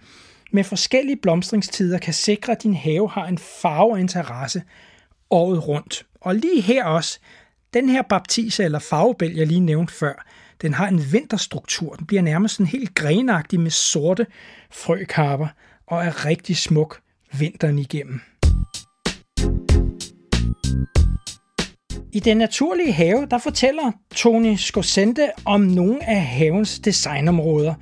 med 0.53 0.65
forskellige 0.65 1.17
blomstringstider 1.17 1.99
kan 1.99 2.15
sikre, 2.15 2.53
at 2.53 2.63
din 2.63 2.75
have 2.75 3.11
har 3.11 3.27
en 3.27 3.39
farve 3.39 3.93
og 3.93 4.01
interesse 4.01 4.63
året 5.31 5.69
rundt. 5.69 6.07
Og 6.21 6.35
lige 6.35 6.61
her 6.61 6.85
også, 6.85 7.19
den 7.75 7.89
her 7.89 8.03
baptise 8.03 8.65
eller 8.65 8.79
farvebæl, 8.79 9.35
jeg 9.37 9.47
lige 9.47 9.61
nævnte 9.61 9.93
før, 9.93 10.27
den 10.63 10.75
har 10.75 10.89
en 10.89 11.01
vinterstruktur. 11.13 11.95
Den 11.95 12.07
bliver 12.07 12.23
nærmest 12.23 12.55
sådan 12.55 12.67
helt 12.67 12.95
grenagtig 12.95 13.61
med 13.61 13.71
sorte 13.71 14.27
frøkarper 14.71 15.47
og 15.87 16.05
er 16.05 16.27
rigtig 16.27 16.57
smuk 16.57 17.01
vinteren 17.39 17.79
igennem. 17.79 18.21
I 22.13 22.21
den 22.21 22.37
naturlige 22.37 22.93
have, 22.93 23.27
der 23.31 23.39
fortæller 23.39 23.93
Tony 24.15 24.55
Skosente 24.57 25.31
om 25.45 25.61
nogle 25.61 26.09
af 26.09 26.21
havens 26.23 26.79
designområder. 26.79 27.75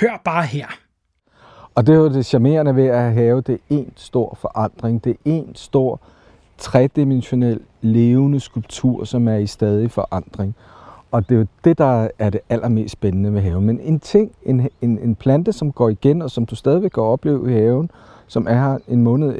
Hør 0.00 0.20
bare 0.24 0.46
her. 0.46 0.66
Og 1.74 1.86
det 1.86 1.92
er 1.92 1.96
jo 1.96 2.12
det 2.12 2.26
charmerende 2.26 2.76
ved 2.76 2.86
at 2.86 3.12
have 3.12 3.40
det 3.40 3.54
er 3.54 3.58
en 3.68 3.92
stor 3.96 4.38
forandring. 4.40 5.04
Det 5.04 5.10
er 5.10 5.16
en 5.24 5.54
stor 5.54 6.00
tredimensionel 6.58 7.60
levende 7.80 8.40
skulptur, 8.40 9.04
som 9.04 9.28
er 9.28 9.36
i 9.36 9.46
stadig 9.46 9.90
forandring. 9.90 10.54
Og 11.10 11.28
det 11.28 11.34
er 11.34 11.38
jo 11.38 11.46
det, 11.64 11.78
der 11.78 12.08
er 12.18 12.30
det 12.30 12.40
allermest 12.48 12.92
spændende 12.92 13.34
ved 13.34 13.40
haven. 13.40 13.66
Men 13.66 13.80
en 13.80 14.00
ting, 14.00 14.32
en, 14.42 14.68
en, 14.82 14.98
en 14.98 15.14
plante, 15.14 15.52
som 15.52 15.72
går 15.72 15.88
igen, 15.88 16.22
og 16.22 16.30
som 16.30 16.46
du 16.46 16.54
stadigvæk 16.54 16.90
kan 16.90 17.02
opleve 17.02 17.50
i 17.50 17.54
haven, 17.54 17.90
som 18.26 18.46
er 18.48 18.54
her 18.54 18.78
en 18.88 19.02
måned, 19.02 19.34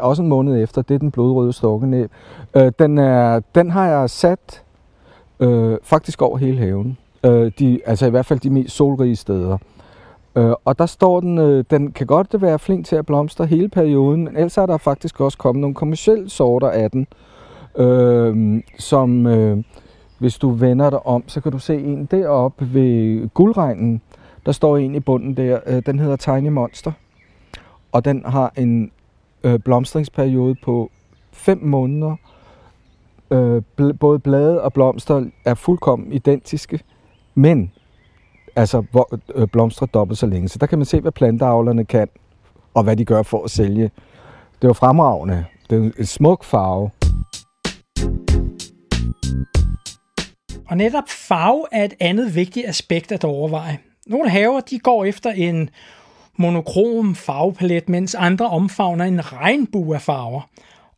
også 0.00 0.22
en 0.22 0.28
måned 0.28 0.62
efter, 0.62 0.82
det 0.82 0.94
er 0.94 0.98
den 0.98 1.10
blodrøde 1.10 1.52
storkenæb. 1.52 2.10
Øh, 2.56 2.72
den, 2.78 2.98
er, 2.98 3.40
den 3.54 3.70
har 3.70 3.86
jeg 3.86 4.10
sat 4.10 4.62
øh, 5.40 5.78
faktisk 5.82 6.22
over 6.22 6.38
hele 6.38 6.58
haven. 6.58 6.98
Øh, 7.24 7.52
de, 7.58 7.80
altså 7.86 8.06
i 8.06 8.10
hvert 8.10 8.26
fald 8.26 8.40
de 8.40 8.50
mest 8.50 8.76
solrige 8.76 9.16
steder. 9.16 9.58
Øh, 10.36 10.52
og 10.64 10.78
der 10.78 10.86
står 10.86 11.20
den, 11.20 11.38
øh, 11.38 11.64
den 11.70 11.92
kan 11.92 12.06
godt 12.06 12.42
være 12.42 12.58
flink 12.58 12.86
til 12.86 12.96
at 12.96 13.06
blomstre 13.06 13.46
hele 13.46 13.68
perioden, 13.68 14.24
men 14.24 14.36
ellers 14.36 14.58
er 14.58 14.66
der 14.66 14.76
faktisk 14.76 15.20
også 15.20 15.38
kommet 15.38 15.60
nogle 15.60 15.74
kommersielle 15.74 16.30
sorter 16.30 16.70
af 16.70 16.90
den, 16.90 17.06
øh, 17.76 18.62
som 18.78 19.26
øh, 19.26 19.58
hvis 20.18 20.38
du 20.38 20.50
vender 20.50 20.90
dig 20.90 21.06
om, 21.06 21.24
så 21.26 21.40
kan 21.40 21.52
du 21.52 21.58
se 21.58 21.74
en 21.74 22.04
deroppe 22.04 22.74
ved 22.74 23.28
guldregnen. 23.34 24.00
Der 24.46 24.52
står 24.52 24.76
en 24.76 24.94
i 24.94 25.00
bunden 25.00 25.36
der, 25.36 25.60
øh, 25.66 25.82
den 25.86 25.98
hedder 25.98 26.16
Tiny 26.16 26.48
Monster, 26.48 26.92
og 27.92 28.04
den 28.04 28.24
har 28.26 28.52
en 28.56 28.90
øh, 29.44 29.58
blomstringsperiode 29.58 30.54
på 30.54 30.90
5 31.32 31.64
måneder. 31.64 32.16
Øh, 33.30 33.62
bl- 33.80 33.92
både 33.92 34.18
blade 34.18 34.62
og 34.62 34.72
blomster 34.72 35.24
er 35.44 35.54
fuldkommen 35.54 36.12
identiske, 36.12 36.80
men 37.34 37.72
altså 38.56 38.82
hvor, 38.90 39.18
øh, 39.34 39.48
blomstrer 39.48 39.86
dobbelt 39.86 40.18
så 40.18 40.26
længe. 40.26 40.48
Så 40.48 40.58
der 40.58 40.66
kan 40.66 40.78
man 40.78 40.84
se, 40.84 41.00
hvad 41.00 41.12
planteavlerne 41.12 41.84
kan, 41.84 42.08
og 42.74 42.82
hvad 42.84 42.96
de 42.96 43.04
gør 43.04 43.22
for 43.22 43.44
at 43.44 43.50
sælge. 43.50 43.90
Det 44.62 44.68
var 44.68 44.72
fremragende. 44.72 45.44
Det 45.70 45.78
er 45.78 45.90
en 45.98 46.06
smuk 46.06 46.44
farve. 46.44 46.90
Og 50.68 50.76
netop 50.76 51.08
farve 51.08 51.66
er 51.72 51.84
et 51.84 51.94
andet 52.00 52.34
vigtigt 52.34 52.68
aspekt 52.68 53.12
at 53.12 53.24
overveje. 53.24 53.78
Nogle 54.06 54.30
haver 54.30 54.60
de 54.60 54.78
går 54.78 55.04
efter 55.04 55.30
en 55.30 55.70
monokrom 56.36 57.14
farvepalet, 57.14 57.88
mens 57.88 58.14
andre 58.14 58.46
omfavner 58.46 59.04
en 59.04 59.32
regnbue 59.32 59.94
af 59.94 60.02
farver. 60.02 60.50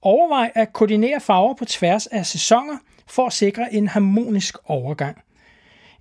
Overvej 0.03 0.53
at 0.55 0.73
koordinere 0.73 1.21
farver 1.21 1.55
på 1.55 1.65
tværs 1.65 2.07
af 2.07 2.27
sæsoner 2.27 2.77
for 3.07 3.27
at 3.27 3.33
sikre 3.33 3.75
en 3.75 3.89
harmonisk 3.89 4.57
overgang. 4.65 5.17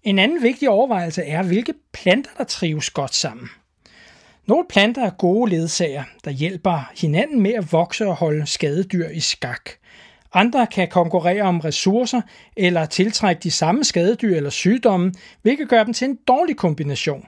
En 0.04 0.20
anden 0.20 0.44
vigtig 0.44 0.70
overvejelse 0.70 1.24
er, 1.24 1.44
hvilke 1.44 1.74
planter, 1.94 2.32
der 2.38 2.44
trives 2.44 2.90
godt 2.90 3.16
sammen. 3.16 3.50
Nogle 4.48 4.66
planter 4.70 5.06
er 5.06 5.10
gode 5.10 5.50
ledsager, 5.50 6.04
der 6.26 6.32
hjælper 6.32 6.92
hinanden 7.02 7.42
med 7.42 7.54
at 7.54 7.72
vokse 7.72 8.08
og 8.08 8.16
holde 8.16 8.46
skadedyr 8.46 9.08
i 9.10 9.20
skak. 9.20 9.70
Andre 10.34 10.68
kan 10.68 10.88
konkurrere 10.88 11.42
om 11.42 11.60
ressourcer 11.60 12.22
eller 12.58 12.86
tiltrække 12.86 13.40
de 13.40 13.52
samme 13.52 13.84
skadedyr 13.84 14.36
eller 14.36 14.50
sygdomme, 14.50 15.14
hvilket 15.42 15.70
gør 15.70 15.84
dem 15.84 15.94
til 15.94 16.06
en 16.10 16.18
dårlig 16.28 16.58
kombination. 16.58 17.26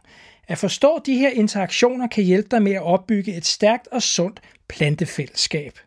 At 0.48 0.58
forstå 0.58 1.00
de 1.06 1.16
her 1.16 1.30
interaktioner 1.30 2.08
kan 2.08 2.24
hjælpe 2.24 2.48
dig 2.52 2.62
med 2.62 2.72
at 2.72 2.84
opbygge 2.84 3.36
et 3.36 3.46
stærkt 3.46 3.88
og 3.88 4.02
sundt 4.02 4.40
plantefællesskab. 4.70 5.80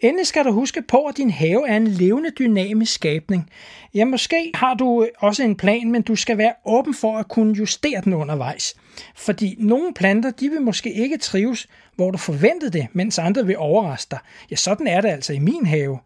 Endelig 0.00 0.26
skal 0.26 0.44
du 0.44 0.52
huske 0.52 0.82
på, 0.82 1.04
at 1.04 1.16
din 1.16 1.30
have 1.30 1.68
er 1.68 1.76
en 1.76 1.86
levende 1.86 2.30
dynamisk 2.38 2.92
skabning. 2.92 3.50
Ja, 3.94 4.04
måske 4.04 4.50
har 4.54 4.74
du 4.74 5.02
øh, 5.02 5.08
også 5.18 5.42
en 5.42 5.56
plan, 5.56 5.90
men 5.90 6.02
du 6.02 6.16
skal 6.16 6.38
være 6.38 6.52
åben 6.66 6.94
for 6.94 7.18
at 7.18 7.28
kunne 7.28 7.54
justere 7.54 8.00
den 8.04 8.12
undervejs. 8.12 8.74
Fordi 9.16 9.56
nogle 9.58 9.94
planter, 9.94 10.30
de 10.30 10.48
vil 10.48 10.60
måske 10.60 10.92
ikke 10.92 11.18
trives, 11.18 11.68
hvor 11.96 12.10
du 12.10 12.18
forventede 12.18 12.70
det, 12.70 12.88
mens 12.92 13.18
andre 13.18 13.46
vil 13.46 13.58
overraske 13.58 14.10
dig. 14.10 14.18
Ja, 14.50 14.56
sådan 14.56 14.86
er 14.86 15.00
det 15.00 15.08
altså 15.08 15.32
i 15.32 15.38
min 15.38 15.66
have. 15.66 15.98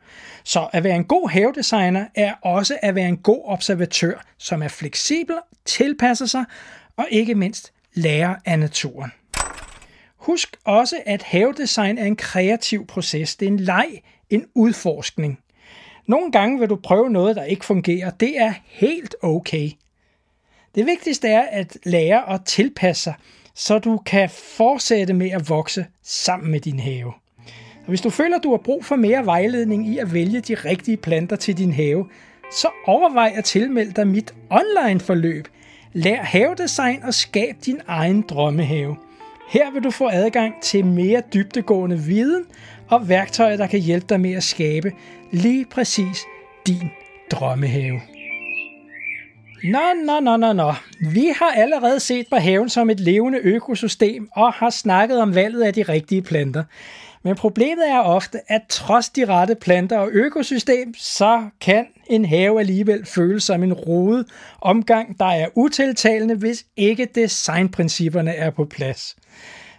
Så 0.44 0.68
at 0.72 0.84
være 0.84 0.96
en 0.96 1.04
god 1.04 1.30
havedesigner 1.30 2.06
er 2.14 2.34
også 2.42 2.78
at 2.82 2.94
være 2.94 3.08
en 3.08 3.16
god 3.16 3.42
observatør, 3.44 4.24
som 4.38 4.62
er 4.62 4.68
fleksibel, 4.68 5.36
tilpasser 5.64 6.26
sig 6.26 6.44
og 6.96 7.06
ikke 7.10 7.34
mindst 7.34 7.72
lærer 7.94 8.34
af 8.44 8.58
naturen. 8.58 9.12
Husk 10.24 10.56
også, 10.64 10.96
at 11.06 11.22
havedesign 11.22 11.98
er 11.98 12.04
en 12.04 12.16
kreativ 12.16 12.86
proces. 12.86 13.36
Det 13.36 13.46
er 13.48 13.52
en 13.52 13.60
leg, 13.60 13.88
en 14.30 14.46
udforskning. 14.54 15.38
Nogle 16.06 16.32
gange 16.32 16.58
vil 16.58 16.68
du 16.68 16.76
prøve 16.76 17.10
noget, 17.10 17.36
der 17.36 17.44
ikke 17.44 17.64
fungerer. 17.64 18.10
Det 18.10 18.38
er 18.40 18.52
helt 18.64 19.14
okay. 19.22 19.70
Det 20.74 20.86
vigtigste 20.86 21.28
er 21.28 21.42
at 21.42 21.78
lære 21.84 22.34
at 22.34 22.40
tilpasse 22.44 23.02
sig, 23.02 23.14
så 23.54 23.78
du 23.78 24.00
kan 24.06 24.30
fortsætte 24.30 25.14
med 25.14 25.30
at 25.30 25.48
vokse 25.48 25.86
sammen 26.02 26.50
med 26.50 26.60
din 26.60 26.80
have. 26.80 27.12
Og 27.78 27.88
hvis 27.88 28.00
du 28.00 28.10
føler, 28.10 28.38
du 28.38 28.50
har 28.50 28.58
brug 28.64 28.84
for 28.84 28.96
mere 28.96 29.26
vejledning 29.26 29.88
i 29.88 29.98
at 29.98 30.14
vælge 30.14 30.40
de 30.40 30.54
rigtige 30.54 30.96
planter 30.96 31.36
til 31.36 31.58
din 31.58 31.72
have, 31.72 32.08
så 32.52 32.68
overvej 32.86 33.32
at 33.36 33.44
tilmelde 33.44 33.92
dig 33.92 34.06
mit 34.06 34.34
online 34.50 35.00
forløb. 35.00 35.48
Lær 35.92 36.22
havedesign 36.22 37.02
og 37.02 37.14
skab 37.14 37.56
din 37.66 37.80
egen 37.86 38.22
drømmehave. 38.22 38.96
Her 39.48 39.70
vil 39.70 39.84
du 39.84 39.90
få 39.90 40.08
adgang 40.12 40.54
til 40.62 40.86
mere 40.86 41.22
dybtegående 41.34 41.98
viden 41.98 42.44
og 42.88 43.08
værktøjer, 43.08 43.56
der 43.56 43.66
kan 43.66 43.80
hjælpe 43.80 44.06
dig 44.08 44.20
med 44.20 44.32
at 44.32 44.42
skabe 44.42 44.92
lige 45.32 45.66
præcis 45.70 46.18
din 46.66 46.90
drømmehave. 47.30 48.00
Nå, 49.64 49.78
nå, 50.04 50.20
nå, 50.20 50.36
nå, 50.36 50.52
nå. 50.52 50.74
Vi 51.12 51.32
har 51.38 51.52
allerede 51.56 52.00
set 52.00 52.26
på 52.30 52.36
haven 52.36 52.68
som 52.68 52.90
et 52.90 53.00
levende 53.00 53.38
økosystem 53.38 54.28
og 54.32 54.52
har 54.52 54.70
snakket 54.70 55.20
om 55.20 55.34
valget 55.34 55.62
af 55.62 55.74
de 55.74 55.82
rigtige 55.82 56.22
planter. 56.22 56.64
Men 57.22 57.36
problemet 57.36 57.90
er 57.90 57.98
ofte, 57.98 58.38
at 58.48 58.62
trods 58.68 59.08
de 59.08 59.24
rette 59.24 59.54
planter 59.54 59.98
og 59.98 60.08
økosystem, 60.12 60.94
så 60.98 61.44
kan 61.60 61.86
en 62.10 62.24
have 62.24 62.60
alligevel 62.60 63.06
føles 63.06 63.42
som 63.42 63.62
en 63.62 63.72
rodet 63.72 64.26
omgang, 64.60 65.18
der 65.18 65.24
er 65.24 65.48
utiltalende, 65.54 66.34
hvis 66.34 66.64
ikke 66.76 67.08
designprincipperne 67.14 68.30
er 68.30 68.50
på 68.50 68.64
plads. 68.64 69.16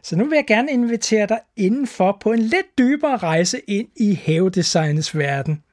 Så 0.06 0.16
nu 0.16 0.26
vil 0.26 0.36
jeg 0.36 0.46
gerne 0.48 0.72
invitere 0.72 1.28
dig 1.28 1.40
indenfor 1.58 2.18
på 2.22 2.32
en 2.32 2.40
lidt 2.40 2.78
dybere 2.78 3.18
rejse 3.18 3.60
ind 3.68 3.88
i 3.96 4.14
havedesignets 4.14 5.18
verden. 5.18 5.64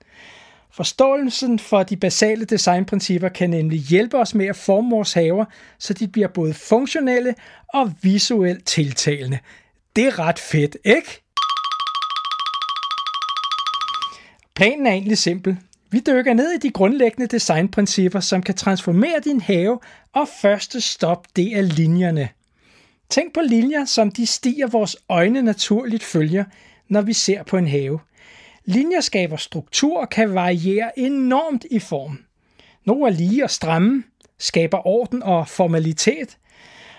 Forståelsen 0.71 1.59
for 1.59 1.83
de 1.83 1.97
basale 1.97 2.45
designprincipper 2.45 3.29
kan 3.29 3.51
nemlig 3.51 3.79
hjælpe 3.79 4.19
os 4.19 4.35
med 4.35 4.47
at 4.47 4.57
forme 4.57 4.91
vores 4.91 5.13
haver, 5.13 5.45
så 5.79 5.95
de 5.95 6.09
bliver 6.09 6.29
både 6.29 6.55
funktionelle 6.55 7.35
og 7.75 7.93
visuelt 8.03 8.67
tiltalende. 8.67 9.39
Det 9.97 10.07
er 10.07 10.19
ret 10.19 10.39
fedt, 10.39 10.77
ikke? 10.85 11.23
Planen 14.55 14.87
er 14.87 14.93
egentlig 14.93 15.19
simpel. 15.19 15.57
Vi 15.91 16.01
dykker 16.07 16.35
ned 16.35 16.51
i 16.53 16.59
de 16.59 16.71
grundlæggende 16.71 17.27
designprincipper, 17.27 18.21
som 18.21 18.43
kan 18.43 18.55
transformere 18.55 19.21
din 19.25 19.41
have, 19.41 19.81
og 20.13 20.29
første 20.43 20.81
stop, 20.81 21.27
det 21.37 21.57
er 21.57 21.63
linjerne. 21.63 22.29
Tænk 23.13 23.35
på 23.35 23.41
linjer, 23.41 23.85
som 23.85 24.11
de 24.11 24.27
stiger 24.27 24.67
vores 24.67 24.97
øjne 25.09 25.43
naturligt 25.43 26.03
følger, 26.03 26.45
når 26.89 27.03
vi 27.03 27.13
ser 27.13 27.43
på 27.43 27.57
en 27.57 27.69
have. 27.69 28.01
Linjer 28.65 29.01
skaber 29.01 29.37
struktur 29.37 30.01
og 30.01 30.11
kan 30.11 30.35
variere 30.35 30.99
enormt 30.99 31.67
i 31.71 31.79
form. 31.79 32.19
Nogle 32.85 33.07
er 33.07 33.11
lige 33.11 33.45
og 33.45 33.51
stramme, 33.51 34.05
skaber 34.39 34.87
orden 34.87 35.23
og 35.23 35.49
formalitet, 35.49 36.39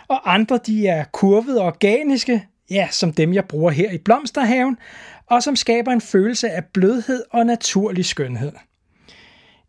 og 0.08 0.34
andre 0.34 0.60
de 0.66 0.88
er 0.88 1.04
kurvede 1.04 1.62
og 1.62 1.68
organiske, 1.68 2.48
ja, 2.70 2.88
som 2.92 3.14
dem 3.14 3.34
jeg 3.34 3.46
bruger 3.46 3.72
her 3.72 3.92
i 3.92 3.98
Blomsterhaven, 3.98 4.78
og 5.26 5.44
som 5.44 5.56
skaber 5.56 5.92
en 5.92 6.02
følelse 6.02 6.50
af 6.50 6.66
blødhed 6.66 7.24
og 7.32 7.46
naturlig 7.46 8.06
skønhed. 8.06 8.52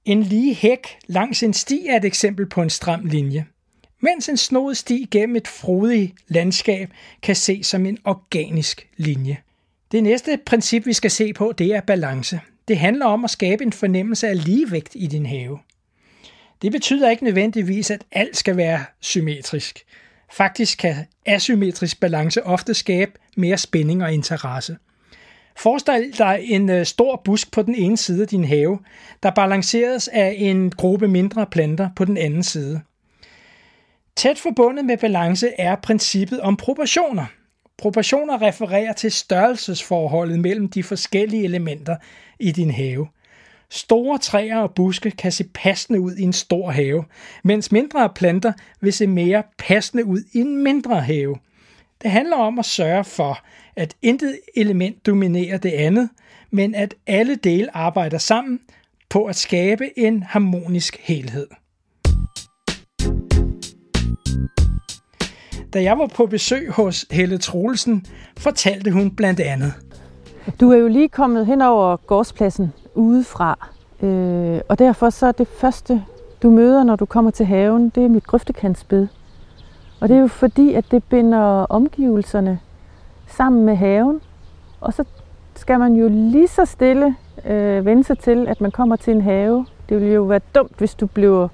En 0.05 0.23
lige 0.23 0.55
hæk 0.55 0.99
langs 1.07 1.43
en 1.43 1.53
sti 1.53 1.87
er 1.87 1.97
et 1.97 2.05
eksempel 2.05 2.49
på 2.49 2.63
en 2.63 2.71
stram 2.71 3.05
linje, 3.05 3.47
mens 4.05 4.29
en 4.29 4.37
snodet 4.37 4.77
sti 4.77 5.09
gennem 5.11 5.37
et 5.37 5.49
frodigt 5.49 6.13
landskab 6.29 6.91
kan 7.23 7.37
ses 7.37 7.67
som 7.67 7.87
en 7.87 7.99
organisk 8.05 8.89
linje. 8.97 9.37
Det 9.93 10.03
næste 10.03 10.39
princip, 10.47 10.87
vi 10.87 10.93
skal 10.93 11.11
se 11.11 11.33
på, 11.33 11.53
det 11.59 11.75
er 11.75 11.81
balance. 11.81 12.41
Det 12.69 12.79
handler 12.79 13.07
om 13.07 13.25
at 13.25 13.31
skabe 13.31 13.65
en 13.65 13.73
fornemmelse 13.73 14.29
af 14.29 14.45
ligevægt 14.45 14.93
i 14.95 15.07
din 15.07 15.27
have. 15.27 15.59
Det 16.63 16.73
betyder 16.73 17.11
ikke 17.11 17.25
nødvendigvis, 17.25 17.91
at 17.91 18.05
alt 18.13 18.37
skal 18.37 18.57
være 18.57 18.85
symmetrisk. 19.01 19.85
Faktisk 20.33 20.79
kan 20.79 20.95
asymmetrisk 21.27 22.01
balance 22.01 22.47
ofte 22.47 22.75
skabe 22.75 23.13
mere 23.37 23.59
spænding 23.59 24.03
og 24.03 24.13
interesse. 24.13 24.77
Forestil 25.57 26.19
dig 26.19 26.41
en 26.43 26.71
øh, 26.71 26.87
stor 26.87 27.23
busk 27.25 27.53
på 27.53 27.63
den 27.63 27.75
ene 27.75 27.97
side 27.97 28.23
af 28.23 28.29
din 28.29 28.45
have, 28.45 28.79
der 29.23 29.31
balanceres 29.31 30.09
af 30.09 30.35
en 30.39 30.71
gruppe 30.71 31.09
mindre 31.09 31.47
planter 31.47 31.91
på 31.97 32.05
den 32.05 32.17
anden 32.17 32.43
side. 32.43 32.81
Tæt 34.17 34.39
forbundet 34.39 34.85
med 34.85 34.99
balance 34.99 35.49
er 35.59 35.77
princippet 35.77 36.41
om 36.41 36.57
proportioner. 36.57 37.27
Proportioner 37.79 38.43
refererer 38.43 38.93
til 38.93 39.13
størrelsesforholdet 39.13 40.41
mellem 40.41 40.69
de 40.69 40.83
forskellige 40.83 41.45
elementer 41.45 41.97
i 42.39 42.53
din 42.53 42.71
have. 42.71 43.09
Store 43.71 44.19
træer 44.19 44.59
og 44.59 44.75
buske 44.75 45.11
kan 45.11 45.33
se 45.33 45.45
passende 45.45 46.01
ud 46.01 46.17
i 46.17 46.23
en 46.23 46.33
stor 46.33 46.71
have, 46.71 47.05
mens 47.45 47.73
mindre 47.73 48.11
planter 48.15 48.53
vil 48.81 48.93
se 48.93 49.07
mere 49.07 49.43
passende 49.59 50.05
ud 50.05 50.23
i 50.33 50.39
en 50.39 50.63
mindre 50.63 51.01
have. 51.01 51.37
Det 52.03 52.11
handler 52.11 52.37
om 52.37 52.59
at 52.59 52.65
sørge 52.65 53.05
for, 53.05 53.45
at 53.77 53.95
intet 54.03 54.39
element 54.57 55.07
dominerer 55.07 55.59
det 55.59 55.73
andet, 55.73 56.09
men 56.51 56.75
at 56.75 56.95
alle 57.07 57.35
dele 57.35 57.77
arbejder 57.77 58.19
sammen 58.19 58.61
på 59.09 59.25
at 59.25 59.37
skabe 59.37 59.99
en 59.99 60.23
harmonisk 60.23 60.97
helhed. 61.01 61.47
Da 65.75 65.83
jeg 65.83 65.99
var 65.99 66.07
på 66.07 66.27
besøg 66.27 66.71
hos 66.71 67.07
Helle 67.11 67.39
Troelsen, 67.39 68.07
fortalte 68.39 68.91
hun 68.91 69.11
blandt 69.11 69.41
andet. 69.41 69.73
Du 70.61 70.71
er 70.71 70.77
jo 70.77 70.89
lige 70.89 71.09
kommet 71.09 71.47
hen 71.47 71.63
over 71.63 71.97
gårdspladsen 71.97 72.73
udefra, 72.95 73.69
øh, 74.03 74.61
og 74.69 74.79
derfor 74.79 75.11
så 75.11 75.27
er 75.27 75.33
det 75.33 75.49
første, 75.49 76.05
du 76.43 76.51
møder, 76.51 76.85
når 76.85 76.97
du 76.97 77.05
kommer 77.05 77.31
til 77.31 77.47
haven, 77.47 77.89
det 77.89 78.05
er 78.05 78.09
mit 78.09 78.27
grøftekantsbed. 78.27 79.07
Og 80.01 80.09
det 80.09 80.17
er 80.17 80.21
jo 80.21 80.27
fordi, 80.27 80.75
at 80.75 80.85
det 80.91 81.05
binder 81.05 81.67
omgivelserne 81.71 82.59
sammen 83.27 83.65
med 83.65 83.77
haven, 83.77 84.21
og 84.81 84.95
så 84.95 85.05
skal 85.55 85.79
man 85.79 85.95
jo 85.95 86.09
lige 86.09 86.49
så 86.49 86.65
stille 86.65 87.17
øh, 87.47 87.87
vende 87.87 88.05
sig 88.05 88.19
til, 88.19 88.49
at 88.49 88.61
man 88.61 88.71
kommer 88.71 88.97
til 88.97 89.13
en 89.13 89.21
have. 89.21 89.67
Det 89.89 90.01
ville 90.01 90.15
jo 90.15 90.23
være 90.23 90.41
dumt, 90.55 90.73
hvis 90.79 90.95
du 90.95 91.07
bliver 91.07 91.49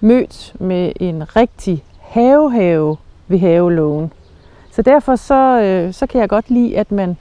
mødt 0.00 0.54
med 0.60 0.92
en 1.00 1.36
rigtig 1.36 1.84
havehave 2.00 2.96
ved 3.32 3.38
havelågen. 3.38 4.12
Så 4.70 4.82
derfor 4.82 5.16
så, 5.16 5.60
øh, 5.62 5.92
så 5.92 6.06
kan 6.06 6.20
jeg 6.20 6.28
godt 6.28 6.50
lide, 6.50 6.78
at 6.78 6.92
man 6.92 7.16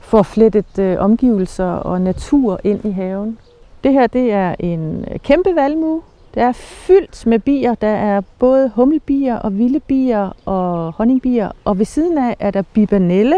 får 0.00 0.22
flettet 0.22 0.78
øh, 0.78 0.98
omgivelser 0.98 1.64
og 1.72 2.00
natur 2.00 2.60
ind 2.64 2.84
i 2.84 2.90
haven. 2.90 3.38
Det 3.84 3.92
her 3.92 4.06
det 4.06 4.32
er 4.32 4.54
en 4.58 5.04
kæmpe 5.24 5.50
valmue. 5.54 6.02
Det 6.34 6.42
er 6.42 6.52
fyldt 6.52 7.26
med 7.26 7.38
bier. 7.38 7.74
Der 7.74 7.88
er 7.88 8.20
både 8.38 8.70
hummelbier 8.74 9.36
og 9.36 9.58
vilde 9.58 9.80
bier 9.80 10.30
og 10.44 10.92
honningbier. 10.92 11.50
Og 11.64 11.78
ved 11.78 11.84
siden 11.84 12.18
af 12.18 12.36
er 12.38 12.50
der 12.50 12.62
bibanelle. 12.62 13.36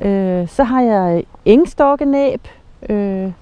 Øh, 0.00 0.48
så 0.48 0.64
har 0.64 0.82
jeg 0.82 1.24
engstokkenæb 1.44 2.48
øh, 2.88 3.32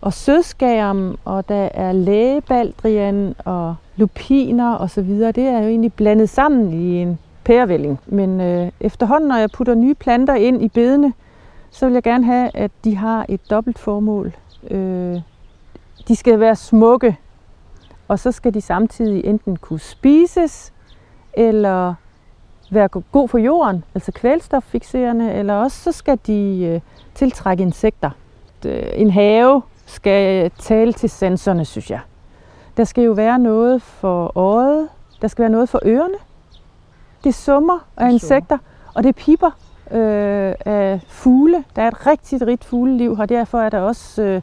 og 0.00 0.12
sødskærm, 0.12 1.18
og 1.24 1.48
der 1.48 1.68
er 1.74 1.92
lægebaldrian 1.92 3.34
og 3.44 3.76
lupiner 3.96 4.76
osv. 4.76 5.08
Det 5.08 5.38
er 5.38 5.58
jo 5.58 5.68
egentlig 5.68 5.92
blandet 5.92 6.28
sammen 6.28 6.72
i 6.72 7.02
en 7.02 7.18
pærevælling. 7.44 8.00
Men 8.06 8.40
øh, 8.40 8.70
efterhånden, 8.80 9.28
når 9.28 9.36
jeg 9.36 9.50
putter 9.50 9.74
nye 9.74 9.94
planter 9.94 10.34
ind 10.34 10.62
i 10.62 10.68
bedene, 10.68 11.12
så 11.70 11.86
vil 11.86 11.92
jeg 11.92 12.02
gerne 12.02 12.24
have, 12.24 12.50
at 12.54 12.70
de 12.84 12.96
har 12.96 13.26
et 13.28 13.50
dobbelt 13.50 13.78
formål. 13.78 14.32
Øh, 14.70 15.20
de 16.08 16.16
skal 16.16 16.40
være 16.40 16.56
smukke, 16.56 17.16
og 18.08 18.18
så 18.18 18.32
skal 18.32 18.54
de 18.54 18.60
samtidig 18.60 19.24
enten 19.24 19.56
kunne 19.56 19.80
spises, 19.80 20.72
eller 21.32 21.94
være 22.70 22.88
god 22.88 23.28
for 23.28 23.38
jorden, 23.38 23.84
altså 23.94 24.12
kvælstoffixerende, 24.12 25.32
eller 25.32 25.54
også 25.54 25.82
så 25.82 25.92
skal 25.92 26.18
de 26.26 26.70
øh, 26.72 26.80
tiltrække 27.14 27.62
insekter. 27.62 28.10
Øh, 28.66 28.82
en 28.94 29.10
have 29.10 29.62
skal 29.86 30.50
tale 30.50 30.92
til 30.92 31.10
sensorne, 31.10 31.64
synes 31.64 31.90
jeg. 31.90 32.00
Der 32.76 32.84
skal 32.84 33.04
jo 33.04 33.12
være 33.12 33.38
noget 33.38 33.82
for 33.82 34.32
øjet, 34.38 34.88
der 35.22 35.28
skal 35.28 35.42
være 35.42 35.52
noget 35.52 35.68
for 35.68 35.80
ørerne. 35.86 36.14
Det 37.24 37.34
summer 37.34 37.78
af 37.96 38.10
insekter, 38.10 38.58
og 38.94 39.02
det 39.02 39.16
piper 39.16 39.50
øh, 39.90 40.54
af 40.64 41.00
fugle. 41.08 41.64
Der 41.76 41.82
er 41.82 41.88
et 41.88 42.06
rigtig 42.06 42.46
rigt 42.46 42.64
fugleliv 42.64 43.16
her, 43.16 43.26
derfor 43.26 43.60
er 43.60 43.68
der 43.68 43.78
også 43.78 44.22
øh, 44.22 44.42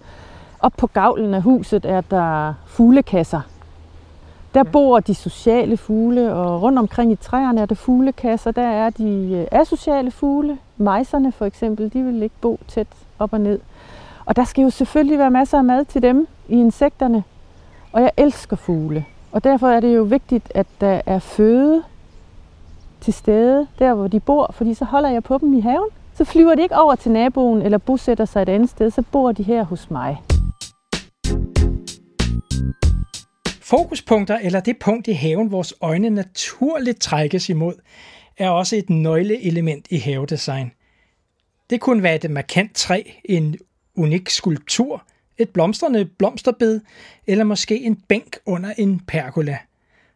op 0.60 0.74
på 0.78 0.88
gavlen 0.88 1.34
af 1.34 1.42
huset 1.42 1.86
er 1.86 2.02
der 2.02 2.54
fuglekasser. 2.66 3.42
Der 4.54 4.64
bor 4.64 5.00
de 5.00 5.16
sociale 5.16 5.78
fugle, 5.78 6.34
og 6.34 6.62
rundt 6.62 6.80
omkring 6.80 7.12
i 7.12 7.16
træerne 7.16 7.62
er 7.62 7.66
der 7.66 7.76
fuglekasser. 7.76 8.52
Der 8.52 8.62
er 8.68 8.90
de 8.90 9.32
øh, 9.42 9.60
asociale 9.60 10.12
fugle. 10.12 10.58
Mejserne 10.78 11.32
for 11.32 11.46
eksempel, 11.46 11.94
de 11.94 12.04
vil 12.04 12.24
ikke 12.24 12.36
bo 12.42 12.60
tæt 12.68 12.88
op 13.20 13.34
og 13.34 13.42
ned. 13.42 13.60
Og 14.26 14.36
der 14.36 14.44
skal 14.44 14.62
jo 14.62 14.70
selvfølgelig 14.70 15.20
være 15.20 15.32
masser 15.32 15.58
af 15.58 15.64
mad 15.64 15.86
til 15.86 16.02
dem 16.02 16.28
i 16.48 16.60
insekterne. 16.60 17.24
Og 17.92 18.02
jeg 18.02 18.12
elsker 18.18 18.56
fugle. 18.56 19.06
Og 19.32 19.44
derfor 19.44 19.68
er 19.68 19.80
det 19.80 19.96
jo 19.96 20.04
vigtigt, 20.04 20.52
at 20.56 20.68
der 20.82 21.02
er 21.06 21.20
føde 21.20 21.84
til 23.02 23.14
stede, 23.14 23.68
der 23.80 23.94
hvor 23.94 24.08
de 24.08 24.20
bor, 24.20 24.52
fordi 24.54 24.74
så 24.74 24.86
holder 24.86 25.10
jeg 25.10 25.24
på 25.24 25.38
dem 25.38 25.54
i 25.54 25.60
haven. 25.60 25.90
Så 26.14 26.26
flyver 26.26 26.56
de 26.56 26.62
ikke 26.62 26.76
over 26.76 26.96
til 26.96 27.12
naboen 27.12 27.62
eller 27.62 27.78
bosætter 27.78 28.26
sig 28.26 28.42
et 28.42 28.50
andet 28.50 28.70
sted, 28.70 28.92
så 28.92 29.04
bor 29.12 29.32
de 29.32 29.44
her 29.44 29.64
hos 29.64 29.92
mig. 29.92 30.18
Fokuspunkter, 33.62 34.38
eller 34.38 34.60
det 34.60 34.78
punkt 34.78 35.08
i 35.08 35.12
haven, 35.12 35.52
vores 35.52 35.74
øjne 35.82 36.10
naturligt 36.10 37.02
trækkes 37.02 37.50
imod, 37.50 37.74
er 38.38 38.50
også 38.50 38.76
et 38.76 38.90
nøgleelement 38.90 39.88
i 39.90 39.98
havedesign. 39.98 40.72
Det 41.70 41.82
kunne 41.82 42.04
være 42.04 42.16
et 42.16 42.32
markant 42.32 42.76
træ, 42.76 43.04
en 43.26 43.56
unik 43.96 44.30
skulptur, 44.30 45.04
et 45.40 45.50
blomstrende 45.50 46.06
blomsterbed 46.06 46.82
eller 47.28 47.44
måske 47.44 47.80
en 47.80 47.96
bænk 47.96 48.38
under 48.46 48.74
en 48.78 49.00
pergola. 49.08 49.58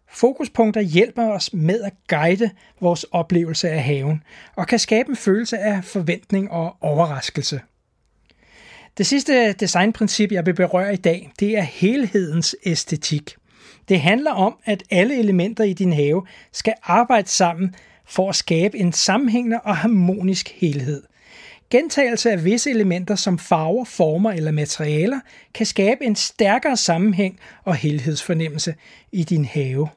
Fokuspunkter 0.09 0.81
hjælper 0.81 1.23
os 1.23 1.53
med 1.53 1.81
at 1.81 1.93
guide 2.07 2.49
vores 2.81 3.03
oplevelse 3.03 3.69
af 3.69 3.83
haven 3.83 4.23
og 4.55 4.67
kan 4.67 4.79
skabe 4.79 5.09
en 5.09 5.15
følelse 5.15 5.57
af 5.57 5.83
forventning 5.83 6.51
og 6.51 6.75
overraskelse. 6.81 7.61
Det 8.97 9.05
sidste 9.05 9.53
designprincip, 9.53 10.31
jeg 10.31 10.45
vil 10.45 10.53
berøre 10.53 10.93
i 10.93 10.97
dag, 10.97 11.31
det 11.39 11.57
er 11.57 11.61
helhedens 11.61 12.55
æstetik. 12.65 13.35
Det 13.89 14.01
handler 14.01 14.31
om, 14.31 14.55
at 14.65 14.83
alle 14.91 15.19
elementer 15.19 15.63
i 15.63 15.73
din 15.73 15.93
have 15.93 16.25
skal 16.51 16.73
arbejde 16.83 17.29
sammen 17.29 17.75
for 18.05 18.29
at 18.29 18.35
skabe 18.35 18.77
en 18.77 18.93
sammenhængende 18.93 19.59
og 19.59 19.77
harmonisk 19.77 20.49
helhed. 20.55 21.03
Gentagelse 21.73 22.31
af 22.31 22.45
visse 22.45 22.69
elementer 22.69 23.15
som 23.15 23.39
farver, 23.39 23.85
former 23.85 24.31
eller 24.31 24.51
materialer 24.51 25.19
kan 25.53 25.65
skabe 25.65 26.05
en 26.05 26.15
stærkere 26.15 26.77
sammenhæng 26.77 27.39
og 27.63 27.75
helhedsfornemmelse 27.75 28.75
i 29.11 29.23
din 29.23 29.45
have. 29.45 29.87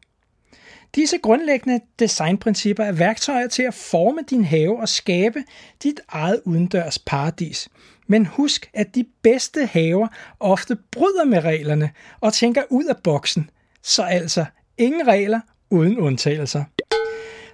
Disse 0.95 1.19
grundlæggende 1.19 1.81
designprincipper 1.99 2.85
er 2.85 2.93
værktøjer 2.93 3.47
til 3.47 3.63
at 3.63 3.75
forme 3.75 4.21
din 4.31 4.45
have 4.45 4.81
og 4.81 4.89
skabe 4.89 5.45
dit 5.83 6.01
eget 6.09 6.41
udendørs 6.45 6.99
paradis. 6.99 7.69
Men 8.07 8.27
husk, 8.27 8.71
at 8.75 8.95
de 8.95 9.05
bedste 9.23 9.67
haver 9.67 10.09
ofte 10.41 10.77
bryder 10.91 11.25
med 11.25 11.45
reglerne 11.45 11.91
og 12.21 12.33
tænker 12.33 12.63
ud 12.71 12.85
af 12.85 12.97
boksen. 12.97 13.51
Så 13.83 14.03
altså 14.03 14.45
ingen 14.79 15.07
regler 15.07 15.41
uden 15.71 15.99
undtagelser. 15.99 16.65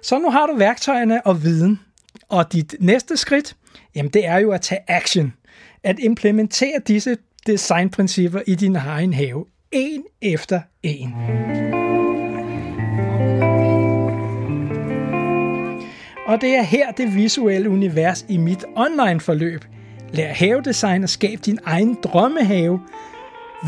Så 0.01 0.19
nu 0.19 0.29
har 0.29 0.47
du 0.47 0.55
værktøjerne 0.55 1.27
og 1.27 1.43
viden. 1.43 1.79
Og 2.29 2.53
dit 2.53 2.75
næste 2.79 3.17
skridt, 3.17 3.55
jamen 3.95 4.11
det 4.11 4.25
er 4.25 4.37
jo 4.37 4.51
at 4.51 4.61
tage 4.61 4.81
action. 4.87 5.33
At 5.83 5.99
implementere 5.99 6.79
disse 6.87 7.17
designprincipper 7.47 8.39
i 8.47 8.55
din 8.55 8.75
egen 8.75 9.13
have. 9.13 9.45
En 9.71 10.03
efter 10.21 10.61
en. 10.83 11.13
Og 16.27 16.41
det 16.41 16.55
er 16.55 16.61
her 16.61 16.91
det 16.91 17.15
visuelle 17.15 17.69
univers 17.69 18.25
i 18.29 18.37
mit 18.37 18.65
online 18.75 19.19
forløb. 19.19 19.65
Lær 20.13 20.33
havedesign 20.33 21.03
og 21.03 21.09
skab 21.09 21.39
din 21.45 21.59
egen 21.65 21.97
drømmehave 22.03 22.79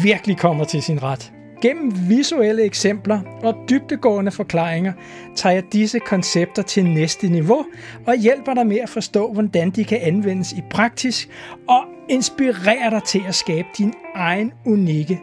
virkelig 0.04 0.38
kommer 0.38 0.66
til 0.66 0.84
sin 0.84 1.04
ret. 1.04 1.35
Gennem 1.62 2.10
visuelle 2.10 2.64
eksempler 2.64 3.22
og 3.44 3.56
dybdegående 3.70 4.32
forklaringer 4.32 4.94
tager 5.36 5.54
jeg 5.54 5.64
disse 5.74 6.00
koncepter 6.00 6.62
til 6.62 6.86
næste 6.86 7.28
niveau 7.28 7.66
og 8.08 8.16
hjælper 8.16 8.54
dig 8.54 8.68
med 8.68 8.78
at 8.78 8.90
forstå, 8.90 9.34
hvordan 9.34 9.70
de 9.70 9.84
kan 9.84 10.00
anvendes 10.02 10.52
i 10.52 10.62
praksis 10.70 11.30
og 11.68 11.84
inspirerer 12.10 12.90
dig 12.90 13.04
til 13.04 13.22
at 13.28 13.36
skabe 13.36 13.68
din 13.78 13.94
egen 14.16 14.54
unikke 14.66 15.22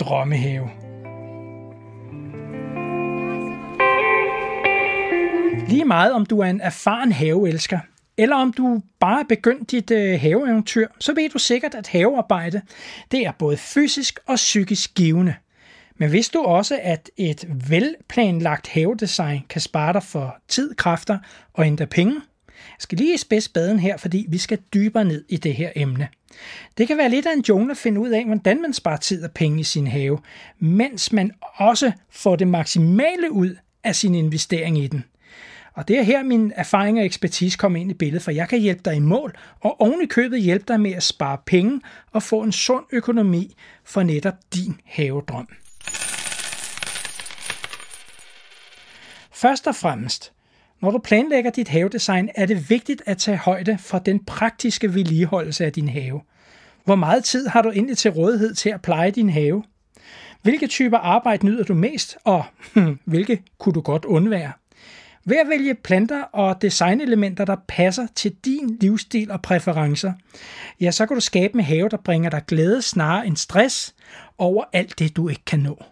drømmehave. 0.00 0.70
Lige 5.68 5.84
meget 5.84 6.12
om 6.12 6.26
du 6.26 6.40
er 6.40 6.46
en 6.46 6.60
erfaren 6.60 7.12
haveelsker, 7.12 7.78
eller 8.16 8.36
om 8.36 8.52
du 8.52 8.82
bare 9.00 9.20
er 9.20 9.24
begyndt 9.28 9.70
dit 9.70 9.90
øh, 9.90 10.20
haveeventyr, 10.20 10.86
så 10.98 11.14
ved 11.14 11.30
du 11.30 11.38
sikkert, 11.38 11.74
at 11.74 11.88
havearbejde 11.88 12.62
det 13.10 13.26
er 13.26 13.32
både 13.38 13.56
fysisk 13.56 14.18
og 14.26 14.34
psykisk 14.34 14.94
givende. 14.94 15.34
Men 15.96 16.12
vidste 16.12 16.38
du 16.38 16.44
også, 16.44 16.78
at 16.82 17.10
et 17.16 17.48
velplanlagt 17.68 18.68
havedesign 18.68 19.40
kan 19.48 19.60
spare 19.60 19.92
dig 19.92 20.02
for 20.02 20.36
tid, 20.48 20.74
kræfter 20.74 21.18
og 21.52 21.66
endda 21.66 21.84
penge? 21.84 22.14
Jeg 22.48 22.78
skal 22.78 22.98
lige 22.98 23.18
spidse 23.18 23.52
baden 23.52 23.78
her, 23.78 23.96
fordi 23.96 24.26
vi 24.28 24.38
skal 24.38 24.58
dybere 24.74 25.04
ned 25.04 25.24
i 25.28 25.36
det 25.36 25.54
her 25.54 25.70
emne. 25.76 26.08
Det 26.78 26.88
kan 26.88 26.98
være 26.98 27.10
lidt 27.10 27.26
af 27.26 27.32
en 27.32 27.44
jungle 27.48 27.70
at 27.70 27.76
finde 27.76 28.00
ud 28.00 28.08
af, 28.08 28.24
hvordan 28.24 28.62
man 28.62 28.72
sparer 28.72 28.96
tid 28.96 29.24
og 29.24 29.30
penge 29.30 29.60
i 29.60 29.64
sin 29.64 29.86
have, 29.86 30.18
mens 30.58 31.12
man 31.12 31.32
også 31.56 31.92
får 32.10 32.36
det 32.36 32.48
maksimale 32.48 33.32
ud 33.32 33.56
af 33.84 33.96
sin 33.96 34.14
investering 34.14 34.78
i 34.78 34.86
den. 34.86 35.04
Og 35.74 35.88
det 35.88 35.98
er 35.98 36.02
her 36.02 36.22
min 36.22 36.52
erfaring 36.56 36.98
og 36.98 37.04
ekspertise 37.04 37.58
kommer 37.58 37.80
ind 37.80 37.90
i 37.90 37.94
billedet, 37.94 38.22
for 38.22 38.30
jeg 38.30 38.48
kan 38.48 38.60
hjælpe 38.60 38.82
dig 38.84 38.96
i 38.96 39.00
mål, 39.00 39.36
og 39.60 39.80
oven 39.80 40.02
i 40.02 40.06
købet 40.06 40.42
hjælpe 40.42 40.64
dig 40.68 40.80
med 40.80 40.92
at 40.92 41.02
spare 41.02 41.38
penge 41.46 41.80
og 42.12 42.22
få 42.22 42.42
en 42.42 42.52
sund 42.52 42.84
økonomi 42.92 43.56
for 43.84 44.02
netop 44.02 44.34
din 44.54 44.80
havedrøm. 44.84 45.48
Først 49.32 49.66
og 49.66 49.76
fremmest, 49.76 50.32
når 50.82 50.90
du 50.90 50.98
planlægger 50.98 51.50
dit 51.50 51.68
havedesign, 51.68 52.28
er 52.34 52.46
det 52.46 52.70
vigtigt 52.70 53.02
at 53.06 53.18
tage 53.18 53.36
højde 53.36 53.78
for 53.78 53.98
den 53.98 54.24
praktiske 54.24 54.94
vedligeholdelse 54.94 55.64
af 55.64 55.72
din 55.72 55.88
have. 55.88 56.20
Hvor 56.84 56.94
meget 56.94 57.24
tid 57.24 57.46
har 57.46 57.62
du 57.62 57.70
egentlig 57.70 57.98
til 57.98 58.10
rådighed 58.10 58.54
til 58.54 58.70
at 58.70 58.82
pleje 58.82 59.10
din 59.10 59.30
have? 59.30 59.64
Hvilke 60.42 60.66
typer 60.66 60.98
arbejde 60.98 61.46
nyder 61.46 61.64
du 61.64 61.74
mest, 61.74 62.16
og 62.24 62.44
hvilke 63.04 63.42
kunne 63.58 63.72
du 63.72 63.80
godt 63.80 64.04
undvære? 64.04 64.52
Ved 65.24 65.36
at 65.36 65.48
vælge 65.48 65.74
planter 65.74 66.22
og 66.22 66.62
designelementer, 66.62 67.44
der 67.44 67.56
passer 67.68 68.06
til 68.14 68.34
din 68.44 68.78
livsstil 68.80 69.30
og 69.30 69.42
præferencer, 69.42 70.12
ja, 70.80 70.90
så 70.90 71.06
kan 71.06 71.14
du 71.14 71.20
skabe 71.20 71.54
en 71.54 71.64
have, 71.64 71.88
der 71.88 71.96
bringer 71.96 72.30
dig 72.30 72.42
glæde 72.46 72.82
snarere 72.82 73.26
end 73.26 73.36
stress 73.36 73.94
over 74.38 74.64
alt 74.72 74.98
det, 74.98 75.16
du 75.16 75.28
ikke 75.28 75.44
kan 75.44 75.58
nå. 75.58 75.82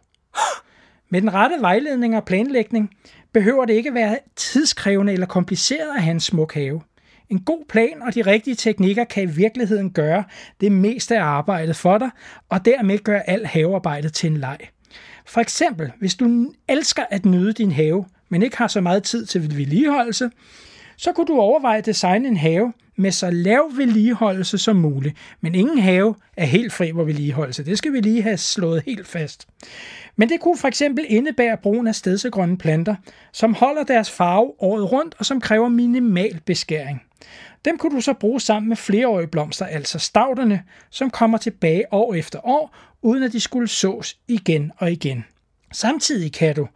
Med 1.10 1.20
den 1.20 1.34
rette 1.34 1.56
vejledning 1.60 2.16
og 2.16 2.24
planlægning 2.24 2.90
behøver 3.32 3.64
det 3.64 3.74
ikke 3.74 3.94
være 3.94 4.18
tidskrævende 4.36 5.12
eller 5.12 5.26
kompliceret 5.26 5.96
at 5.96 6.02
have 6.02 6.10
en 6.10 6.20
smuk 6.20 6.54
have. 6.54 6.80
En 7.28 7.40
god 7.40 7.64
plan 7.68 8.02
og 8.02 8.14
de 8.14 8.22
rigtige 8.22 8.54
teknikker 8.54 9.04
kan 9.04 9.22
i 9.22 9.26
virkeligheden 9.26 9.90
gøre 9.90 10.24
det 10.60 10.72
meste 10.72 11.18
af 11.18 11.24
arbejdet 11.24 11.76
for 11.76 11.98
dig, 11.98 12.10
og 12.48 12.64
dermed 12.64 12.98
gøre 12.98 13.30
alt 13.30 13.46
havearbejdet 13.46 14.12
til 14.12 14.30
en 14.30 14.36
leg. 14.36 14.58
For 15.26 15.40
eksempel, 15.40 15.92
hvis 15.98 16.14
du 16.14 16.52
elsker 16.68 17.04
at 17.10 17.24
nyde 17.24 17.52
din 17.52 17.72
have, 17.72 18.04
men 18.30 18.42
ikke 18.42 18.56
har 18.56 18.68
så 18.68 18.80
meget 18.80 19.02
tid 19.02 19.26
til 19.26 19.42
vedligeholdelse, 19.42 20.30
så 20.96 21.12
kunne 21.12 21.26
du 21.26 21.40
overveje 21.40 21.78
at 21.78 21.86
designe 21.86 22.28
en 22.28 22.36
have 22.36 22.72
med 22.96 23.12
så 23.12 23.30
lav 23.30 23.70
vedligeholdelse 23.76 24.58
som 24.58 24.76
muligt. 24.76 25.16
Men 25.40 25.54
ingen 25.54 25.78
have 25.78 26.14
er 26.36 26.44
helt 26.44 26.72
fri 26.72 26.92
for 26.92 27.04
vedligeholdelse. 27.04 27.64
Det 27.64 27.78
skal 27.78 27.92
vi 27.92 28.00
lige 28.00 28.22
have 28.22 28.36
slået 28.36 28.82
helt 28.86 29.06
fast. 29.06 29.48
Men 30.16 30.28
det 30.28 30.40
kunne 30.40 30.58
for 30.58 30.68
eksempel 30.68 31.04
indebære 31.08 31.56
brugen 31.56 31.86
af 31.86 31.94
stedsegrønne 31.94 32.58
planter, 32.58 32.94
som 33.32 33.54
holder 33.54 33.84
deres 33.84 34.10
farve 34.10 34.52
året 34.58 34.92
rundt 34.92 35.14
og 35.18 35.26
som 35.26 35.40
kræver 35.40 35.68
minimal 35.68 36.40
beskæring. 36.44 37.02
Dem 37.64 37.78
kunne 37.78 37.96
du 37.96 38.00
så 38.00 38.12
bruge 38.12 38.40
sammen 38.40 38.68
med 38.68 38.76
flereårige 38.76 39.26
blomster, 39.26 39.66
altså 39.66 39.98
stavterne, 39.98 40.62
som 40.90 41.10
kommer 41.10 41.38
tilbage 41.38 41.84
år 41.92 42.14
efter 42.14 42.46
år, 42.46 42.76
uden 43.02 43.22
at 43.22 43.32
de 43.32 43.40
skulle 43.40 43.68
sås 43.68 44.18
igen 44.28 44.72
og 44.76 44.92
igen. 44.92 45.24
Samtidig 45.72 46.32
kan 46.32 46.54
du, 46.54 46.68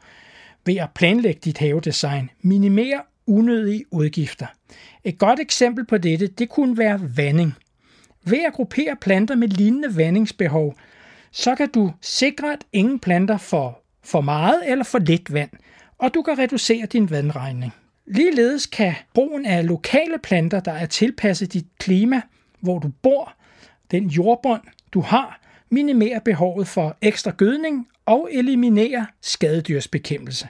ved 0.66 0.76
at 0.76 0.90
planlægge 0.94 1.40
dit 1.44 1.58
havedesign, 1.58 2.30
Minimer 2.42 3.00
unødige 3.26 3.84
udgifter. 3.90 4.46
Et 5.04 5.18
godt 5.18 5.40
eksempel 5.40 5.86
på 5.86 5.98
dette, 5.98 6.26
det 6.26 6.48
kunne 6.48 6.78
være 6.78 7.00
vanding. 7.16 7.54
Ved 8.24 8.38
at 8.46 8.52
gruppere 8.52 8.96
planter 9.00 9.34
med 9.34 9.48
lignende 9.48 9.96
vandingsbehov, 9.96 10.74
så 11.30 11.54
kan 11.54 11.68
du 11.68 11.92
sikre, 12.00 12.52
at 12.52 12.64
ingen 12.72 12.98
planter 12.98 13.36
får 13.36 13.84
for 14.04 14.20
meget 14.20 14.70
eller 14.70 14.84
for 14.84 14.98
lidt 14.98 15.32
vand, 15.32 15.50
og 15.98 16.14
du 16.14 16.22
kan 16.22 16.38
reducere 16.38 16.86
din 16.86 17.10
vandregning. 17.10 17.72
Ligeledes 18.06 18.66
kan 18.66 18.94
brugen 19.14 19.46
af 19.46 19.66
lokale 19.66 20.18
planter, 20.22 20.60
der 20.60 20.72
er 20.72 20.86
tilpasset 20.86 21.52
dit 21.52 21.66
klima, 21.78 22.20
hvor 22.60 22.78
du 22.78 22.90
bor, 23.02 23.34
den 23.90 24.06
jordbund, 24.06 24.62
du 24.92 25.00
har, 25.00 25.40
minimere 25.70 26.20
behovet 26.24 26.68
for 26.68 26.96
ekstra 27.02 27.32
gødning 27.36 27.88
og 28.06 28.28
eliminere 28.32 29.06
skadedyrsbekæmpelse. 29.22 30.48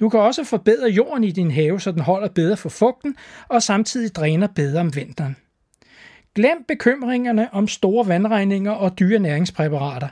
Du 0.00 0.08
kan 0.08 0.20
også 0.20 0.44
forbedre 0.44 0.88
jorden 0.88 1.24
i 1.24 1.30
din 1.30 1.50
have, 1.50 1.80
så 1.80 1.92
den 1.92 2.00
holder 2.00 2.28
bedre 2.28 2.56
for 2.56 2.68
fugten 2.68 3.16
og 3.48 3.62
samtidig 3.62 4.14
dræner 4.14 4.46
bedre 4.46 4.80
om 4.80 4.96
vinteren. 4.96 5.36
Glem 6.34 6.64
bekymringerne 6.68 7.54
om 7.54 7.68
store 7.68 8.08
vandregninger 8.08 8.72
og 8.72 8.98
dyre 8.98 9.18
næringspræparater. 9.18 10.08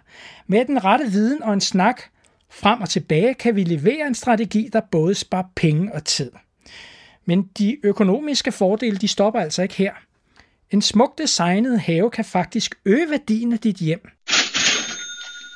Med 0.46 0.64
den 0.64 0.84
rette 0.84 1.06
viden 1.10 1.42
og 1.42 1.52
en 1.52 1.60
snak 1.60 2.02
frem 2.50 2.80
og 2.80 2.88
tilbage 2.88 3.34
kan 3.34 3.56
vi 3.56 3.64
levere 3.64 4.06
en 4.06 4.14
strategi, 4.14 4.68
der 4.72 4.80
både 4.90 5.14
sparer 5.14 5.46
penge 5.56 5.94
og 5.94 6.04
tid. 6.04 6.32
Men 7.24 7.50
de 7.58 7.76
økonomiske 7.82 8.52
fordele 8.52 8.96
de 8.96 9.08
stopper 9.08 9.40
altså 9.40 9.62
ikke 9.62 9.74
her. 9.74 9.92
En 10.70 10.82
smukt 10.82 11.18
designet 11.18 11.80
have 11.80 12.10
kan 12.10 12.24
faktisk 12.24 12.74
øge 12.84 13.10
værdien 13.10 13.52
af 13.52 13.58
dit 13.58 13.76
hjem. 13.76 14.08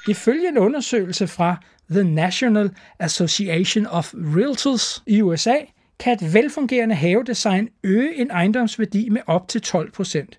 Ifølge 0.09 0.49
en 0.49 0.59
undersøgelse 0.59 1.27
fra 1.27 1.57
The 1.90 2.05
National 2.05 2.71
Association 2.99 3.87
of 3.87 4.14
Realtors 4.14 5.03
i 5.07 5.23
USA, 5.23 5.57
kan 5.99 6.12
et 6.12 6.35
velfungerende 6.35 6.94
havedesign 6.94 7.68
øge 7.85 8.14
en 8.14 8.31
ejendomsværdi 8.31 9.09
med 9.09 9.21
op 9.27 9.49
til 9.49 9.61
12 9.61 9.92
procent. 9.92 10.38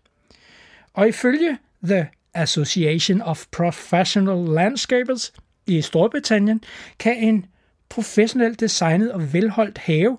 Og 0.94 1.08
ifølge 1.08 1.58
The 1.84 2.10
Association 2.34 3.22
of 3.22 3.46
Professional 3.52 4.54
Landscapers 4.54 5.34
i 5.68 5.82
Storbritannien, 5.82 6.64
kan 7.00 7.18
en 7.18 7.46
professionelt 7.90 8.60
designet 8.60 9.12
og 9.12 9.34
velholdt 9.34 9.78
have 9.78 10.18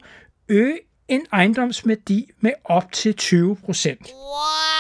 øge 0.49 0.79
en 1.09 1.27
ejendomsværdi 1.33 2.31
med 2.41 2.53
op 2.65 2.93
til 2.93 3.15
20 3.15 3.57
procent. 3.57 4.07
Wow! 4.07 4.80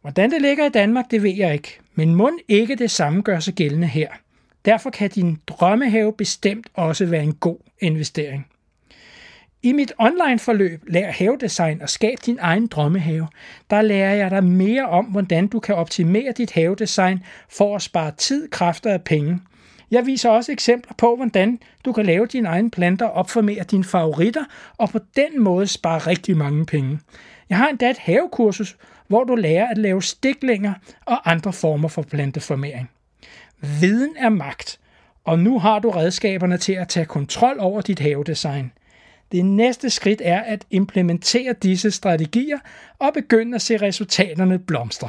Hvordan 0.00 0.30
det 0.30 0.42
ligger 0.42 0.66
i 0.66 0.68
Danmark, 0.68 1.10
det 1.10 1.22
ved 1.22 1.34
jeg 1.34 1.52
ikke. 1.52 1.78
Men 1.94 2.14
mund 2.14 2.38
ikke 2.48 2.76
det 2.76 2.90
samme 2.90 3.22
gør 3.22 3.38
sig 3.40 3.54
gældende 3.54 3.86
her. 3.86 4.08
Derfor 4.64 4.90
kan 4.90 5.10
din 5.10 5.38
drømmehave 5.46 6.12
bestemt 6.12 6.66
også 6.74 7.06
være 7.06 7.22
en 7.22 7.34
god 7.34 7.58
investering. 7.80 8.46
I 9.62 9.72
mit 9.72 9.92
online-forløb 9.98 10.84
Lær 10.88 11.10
havedesign 11.10 11.82
og 11.82 11.88
skab 11.88 12.18
din 12.26 12.38
egen 12.40 12.66
drømmehave, 12.66 13.28
der 13.70 13.82
lærer 13.82 14.14
jeg 14.14 14.30
dig 14.30 14.44
mere 14.44 14.88
om, 14.88 15.04
hvordan 15.04 15.46
du 15.46 15.60
kan 15.60 15.74
optimere 15.74 16.32
dit 16.36 16.52
havedesign 16.52 17.24
for 17.48 17.76
at 17.76 17.82
spare 17.82 18.12
tid, 18.18 18.48
kræfter 18.48 18.94
og 18.94 19.02
penge. 19.02 19.40
Jeg 19.90 20.06
viser 20.06 20.30
også 20.30 20.52
eksempler 20.52 20.94
på, 20.98 21.16
hvordan 21.16 21.58
du 21.84 21.92
kan 21.92 22.06
lave 22.06 22.26
dine 22.26 22.48
egne 22.48 22.70
planter 22.70 23.06
og 23.06 23.12
opformere 23.12 23.64
dine 23.64 23.84
favoritter, 23.84 24.44
og 24.78 24.90
på 24.90 24.98
den 25.16 25.42
måde 25.42 25.66
spare 25.66 25.98
rigtig 25.98 26.36
mange 26.36 26.66
penge. 26.66 26.98
Jeg 27.48 27.58
har 27.58 27.68
endda 27.68 27.90
et 27.90 27.98
havekursus, 27.98 28.76
hvor 29.10 29.24
du 29.24 29.34
lærer 29.34 29.68
at 29.68 29.78
lave 29.78 30.02
stiklinger 30.02 30.72
og 31.06 31.30
andre 31.30 31.52
former 31.52 31.88
for 31.88 32.02
planteformering. 32.02 32.90
Viden 33.80 34.14
er 34.18 34.28
magt, 34.28 34.80
og 35.24 35.38
nu 35.38 35.58
har 35.58 35.78
du 35.78 35.90
redskaberne 35.90 36.58
til 36.58 36.72
at 36.72 36.88
tage 36.88 37.06
kontrol 37.06 37.56
over 37.58 37.80
dit 37.80 37.98
havedesign. 37.98 38.72
Det 39.32 39.44
næste 39.44 39.90
skridt 39.90 40.22
er 40.24 40.40
at 40.40 40.64
implementere 40.70 41.52
disse 41.52 41.90
strategier 41.90 42.58
og 42.98 43.12
begynde 43.14 43.54
at 43.54 43.62
se 43.62 43.76
resultaterne 43.76 44.58
blomstre. 44.58 45.08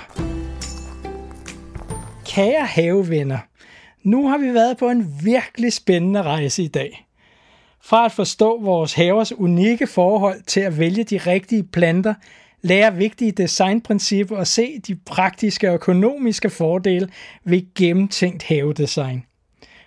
Kære 2.26 2.66
havevenner, 2.66 3.40
nu 4.04 4.28
har 4.28 4.38
vi 4.38 4.54
været 4.54 4.78
på 4.78 4.90
en 4.90 5.14
virkelig 5.24 5.74
spændende 5.74 6.22
rejse 6.22 6.64
i 6.64 6.68
dag. 6.68 7.06
Fra 7.82 8.06
at 8.06 8.12
forstå 8.12 8.62
vores 8.62 8.94
havers 8.94 9.32
unikke 9.34 9.88
forhold 9.88 10.42
til 10.42 10.60
at 10.60 10.80
vælge 10.80 11.04
de 11.04 11.18
rigtige 11.18 11.64
planter, 11.64 12.14
lære 12.62 12.96
vigtige 12.96 13.32
designprincipper 13.32 14.38
og 14.38 14.48
se 14.48 14.80
de 14.80 14.96
praktiske 14.96 15.70
og 15.70 15.74
økonomiske 15.74 16.50
fordele 16.50 17.10
ved 17.44 17.62
gennemtænkt 17.76 18.44
havedesign. 18.44 19.26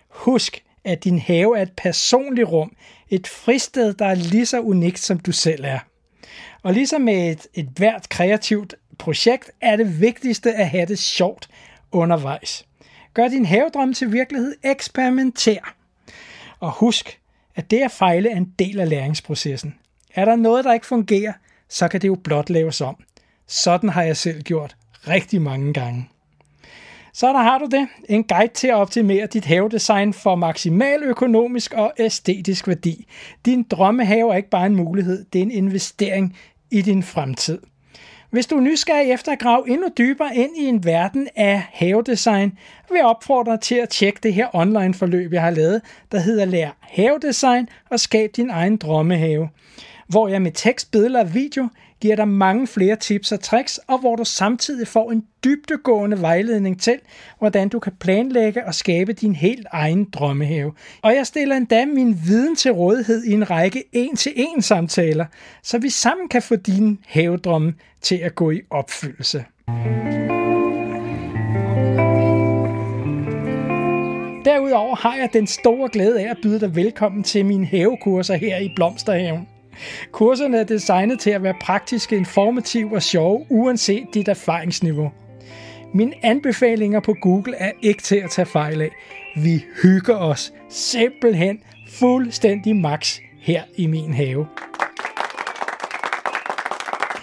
Husk, 0.09 0.63
at 0.85 1.05
din 1.05 1.19
have 1.19 1.59
er 1.59 1.63
et 1.63 1.73
personligt 1.77 2.49
rum, 2.49 2.77
et 3.11 3.27
fristed, 3.27 3.95
der 3.95 4.07
er 4.07 4.15
lige 4.15 4.47
så 4.47 4.61
unikt, 4.61 4.99
som 4.99 5.19
du 5.19 5.33
selv 5.33 5.65
er. 5.65 5.79
Og 6.63 6.73
ligesom 6.73 7.01
med 7.01 7.31
et, 7.31 7.47
et 7.55 7.69
hvert 7.77 8.09
kreativt 8.09 8.75
projekt, 8.99 9.51
er 9.61 9.77
det 9.77 10.01
vigtigste 10.01 10.55
at 10.55 10.69
have 10.69 10.87
det 10.87 10.99
sjovt 10.99 11.49
undervejs. 11.93 12.67
Gør 13.15 13.29
din 13.29 13.45
havedrøm 13.45 13.95
til 13.95 14.13
virkelighed, 14.13 14.55
eksperimenter. 14.63 15.75
Og 16.61 16.73
husk, 16.73 17.21
at 17.57 17.71
det 17.71 17.81
at 17.81 17.91
fejle 17.91 18.31
er 18.31 18.37
en 18.37 18.53
del 18.59 18.81
af 18.81 18.89
læringsprocessen. 18.89 19.75
Er 20.15 20.25
der 20.25 20.37
noget, 20.37 20.65
der 20.65 20.73
ikke 20.73 20.87
fungerer, 20.87 21.33
så 21.68 21.88
kan 21.88 22.00
det 22.00 22.09
jo 22.09 22.14
blot 22.14 22.50
laves 22.50 22.81
om. 22.81 22.96
Sådan 23.46 23.88
har 23.88 24.03
jeg 24.03 24.16
selv 24.16 24.42
gjort 24.42 24.77
rigtig 25.09 25.42
mange 25.42 25.72
gange. 25.72 26.09
Så 27.12 27.27
der 27.27 27.42
har 27.42 27.59
du 27.59 27.66
det. 27.66 27.88
En 28.09 28.24
guide 28.24 28.53
til 28.55 28.68
at 28.68 28.74
optimere 28.74 29.27
dit 29.27 29.44
havedesign 29.44 30.12
for 30.12 30.35
maksimal 30.35 31.03
økonomisk 31.03 31.72
og 31.72 31.92
æstetisk 31.98 32.68
værdi. 32.68 33.07
Din 33.46 33.62
drømmehave 33.62 34.33
er 34.33 34.37
ikke 34.37 34.50
bare 34.50 34.66
en 34.66 34.77
mulighed, 34.77 35.24
det 35.33 35.38
er 35.38 35.42
en 35.42 35.50
investering 35.50 36.37
i 36.70 36.83
din 36.83 37.03
fremtid. 37.03 37.59
Hvis 38.31 38.46
du 38.46 38.57
er 38.57 38.61
nysgerrig 38.61 39.11
efter 39.11 39.33
at 39.33 39.38
grave 39.38 39.68
endnu 39.68 39.88
dybere 39.98 40.37
ind 40.37 40.57
i 40.57 40.64
en 40.64 40.85
verden 40.85 41.29
af 41.37 41.62
havedesign, 41.72 42.59
vil 42.88 42.96
jeg 42.96 43.07
opfordre 43.07 43.53
dig 43.53 43.61
til 43.61 43.74
at 43.74 43.88
tjekke 43.88 44.20
det 44.22 44.35
her 44.35 44.57
online 44.57 44.94
forløb, 44.94 45.33
jeg 45.33 45.42
har 45.42 45.50
lavet, 45.50 45.83
der 46.12 46.18
hedder 46.18 46.44
Lær 46.44 46.70
havedesign 46.81 47.68
og 47.90 48.00
skab 48.00 48.31
din 48.37 48.50
egen 48.50 48.77
drømmehave 48.77 49.48
hvor 50.09 50.29
jeg 50.29 50.43
med 50.43 50.53
tekst, 50.53 50.90
billeder 50.90 51.21
og 51.21 51.35
video 51.35 51.69
giver 52.01 52.17
dig 52.17 52.29
mange 52.29 52.67
flere 52.67 52.97
tips 52.97 53.33
og 53.33 53.40
tricks, 53.40 53.81
og 53.87 53.99
hvor 53.99 54.17
du 54.17 54.25
samtidig 54.25 54.88
får 54.88 55.12
en 55.12 55.25
dybdegående 55.45 56.21
vejledning 56.21 56.81
til, 56.81 56.99
hvordan 57.38 57.69
du 57.69 57.79
kan 57.79 57.93
planlægge 58.01 58.67
og 58.67 58.75
skabe 58.75 59.12
din 59.12 59.35
helt 59.35 59.67
egen 59.71 60.05
drømmehave. 60.05 60.73
Og 61.03 61.14
jeg 61.14 61.27
stiller 61.27 61.57
endda 61.57 61.85
min 61.87 62.19
viden 62.27 62.57
til 62.57 62.73
rådighed 62.73 63.25
i 63.25 63.33
en 63.33 63.51
række 63.51 63.85
en-til-en 63.93 64.62
samtaler, 64.62 65.27
så 65.62 65.79
vi 65.79 65.88
sammen 65.88 66.29
kan 66.29 66.43
få 66.43 66.57
dine 66.57 66.97
havedrømme 67.07 67.75
til 68.01 68.17
at 68.17 68.35
gå 68.35 68.51
i 68.51 68.61
opfyldelse. 68.71 69.45
Derudover 74.45 74.97
har 74.97 75.17
jeg 75.17 75.29
den 75.33 75.47
store 75.47 75.88
glæde 75.93 76.21
af 76.21 76.31
at 76.31 76.37
byde 76.43 76.61
dig 76.61 76.77
velkommen 76.77 77.23
til 77.23 77.47
mine 77.47 77.67
havekurser 77.67 78.37
her 78.37 78.59
i 78.59 78.73
Blomsterhaven. 78.77 79.54
Kurserne 80.13 80.59
er 80.59 80.65
designet 80.65 81.21
til 81.21 81.31
at 81.31 81.43
være 81.43 81.55
praktiske, 81.61 82.17
informative 82.17 82.95
og 82.95 83.03
sjove, 83.03 83.47
uanset 83.49 84.07
dit 84.15 84.29
erfaringsniveau. 84.29 85.13
Mine 85.95 86.13
anbefalinger 86.23 87.01
på 87.01 87.15
Google 87.23 87.57
er 87.57 87.73
ikke 87.83 88.03
til 88.03 88.17
at 88.17 88.31
tage 88.31 88.47
fejl 88.47 88.83
af. 88.83 88.91
Vi 89.37 89.65
hygger 89.83 90.17
os 90.17 90.53
simpelthen 90.69 91.61
fuldstændig 91.89 92.77
max 92.77 93.19
her 93.41 93.63
i 93.77 93.87
min 93.87 94.15
have. 94.15 94.47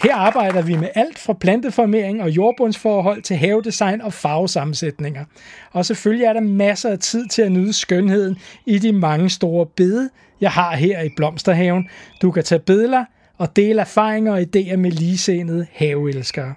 Her 0.03 0.15
arbejder 0.15 0.61
vi 0.61 0.75
med 0.75 0.89
alt 0.95 1.19
fra 1.19 1.33
planteformering 1.33 2.21
og 2.21 2.29
jordbundsforhold 2.29 3.21
til 3.21 3.37
havedesign 3.37 4.01
og 4.01 4.13
farvesammensætninger. 4.13 5.25
Og 5.71 5.85
selvfølgelig 5.85 6.25
er 6.25 6.33
der 6.33 6.39
masser 6.39 6.89
af 6.89 6.99
tid 6.99 7.27
til 7.27 7.41
at 7.41 7.51
nyde 7.51 7.73
skønheden 7.73 8.37
i 8.65 8.77
de 8.77 8.91
mange 8.91 9.29
store 9.29 9.65
bede, 9.65 10.09
jeg 10.41 10.51
har 10.51 10.75
her 10.75 11.01
i 11.01 11.09
Blomsterhaven. 11.17 11.89
Du 12.21 12.31
kan 12.31 12.43
tage 12.43 12.59
billeder 12.59 13.05
og 13.37 13.55
dele 13.55 13.81
erfaringer 13.81 14.33
og 14.33 14.41
idéer 14.41 14.75
med 14.75 14.91
ligesindede 14.91 15.67
haveelskere. 15.73 16.53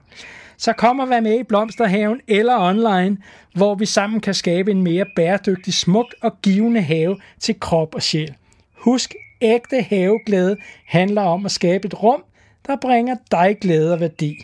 Så 0.56 0.72
kom 0.72 0.98
og 0.98 1.08
vær 1.08 1.20
med 1.20 1.40
i 1.40 1.42
Blomsterhaven 1.42 2.20
eller 2.28 2.58
online, 2.58 3.16
hvor 3.54 3.74
vi 3.74 3.86
sammen 3.86 4.20
kan 4.20 4.34
skabe 4.34 4.70
en 4.70 4.82
mere 4.82 5.04
bæredygtig, 5.16 5.74
smuk 5.74 6.14
og 6.22 6.32
givende 6.42 6.80
have 6.80 7.16
til 7.40 7.60
krop 7.60 7.94
og 7.94 8.02
sjæl. 8.02 8.34
Husk, 8.74 9.14
ægte 9.40 9.82
haveglæde 9.82 10.56
handler 10.86 11.22
om 11.22 11.44
at 11.44 11.50
skabe 11.50 11.86
et 11.86 12.02
rum, 12.02 12.24
der 12.66 12.76
bringer 12.76 13.16
dig 13.30 13.56
glæde 13.60 13.92
og 13.92 14.00
værdi. 14.00 14.36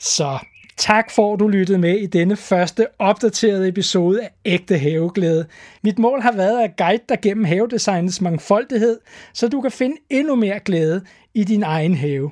Så 0.00 0.38
tak 0.76 1.10
for, 1.10 1.34
at 1.34 1.40
du 1.40 1.48
lyttede 1.48 1.78
med 1.78 1.98
i 1.98 2.06
denne 2.06 2.36
første 2.36 2.86
opdaterede 2.98 3.68
episode 3.68 4.22
af 4.22 4.30
Ægte 4.44 4.78
Haveglæde. 4.78 5.46
Mit 5.82 5.98
mål 5.98 6.20
har 6.20 6.32
været 6.32 6.62
at 6.62 6.76
guide 6.76 7.02
dig 7.08 7.18
gennem 7.22 7.44
havedesignets 7.44 8.20
mangfoldighed, 8.20 8.98
så 9.32 9.48
du 9.48 9.60
kan 9.60 9.70
finde 9.70 9.96
endnu 10.10 10.34
mere 10.34 10.60
glæde 10.60 11.04
i 11.34 11.44
din 11.44 11.62
egen 11.62 11.94
have. 11.94 12.30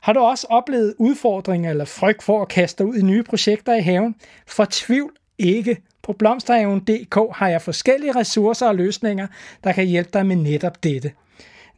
Har 0.00 0.12
du 0.12 0.20
også 0.20 0.46
oplevet 0.50 0.94
udfordringer 0.98 1.70
eller 1.70 1.84
frygt 1.84 2.22
for 2.22 2.42
at 2.42 2.48
kaste 2.48 2.84
ud 2.86 2.94
i 2.96 3.02
nye 3.02 3.22
projekter 3.22 3.74
i 3.74 3.80
haven? 3.80 4.14
Fortvivl 4.46 5.12
ikke. 5.38 5.76
På 6.02 6.12
blomsterhaven.dk 6.12 7.18
har 7.32 7.48
jeg 7.48 7.62
forskellige 7.62 8.16
ressourcer 8.16 8.68
og 8.68 8.74
løsninger, 8.74 9.26
der 9.64 9.72
kan 9.72 9.86
hjælpe 9.86 10.10
dig 10.12 10.26
med 10.26 10.36
netop 10.36 10.82
dette. 10.84 11.12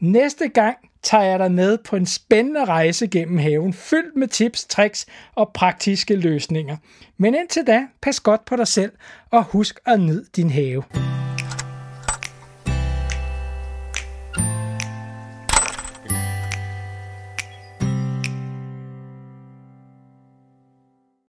Næste 0.01 0.49
gang 0.49 0.77
tager 1.03 1.25
jeg 1.25 1.39
dig 1.39 1.53
med 1.53 1.79
på 1.79 1.97
en 1.97 2.07
spændende 2.07 2.65
rejse 2.65 3.07
gennem 3.07 3.39
haven, 3.39 3.73
fyldt 3.73 4.17
med 4.17 4.29
tips, 4.29 4.65
tricks 4.65 5.07
og 5.35 5.51
praktiske 5.55 6.17
løsninger. 6.17 6.77
Men 7.19 7.35
indtil 7.35 7.67
da, 7.67 7.87
pas 8.03 8.21
godt 8.21 8.45
på 8.45 8.57
dig 8.57 8.69
selv 8.69 8.93
og 9.31 9.45
husk 9.45 9.81
at 9.87 10.01
nyde 10.01 10.25
din 10.37 10.51
have. 10.51 10.83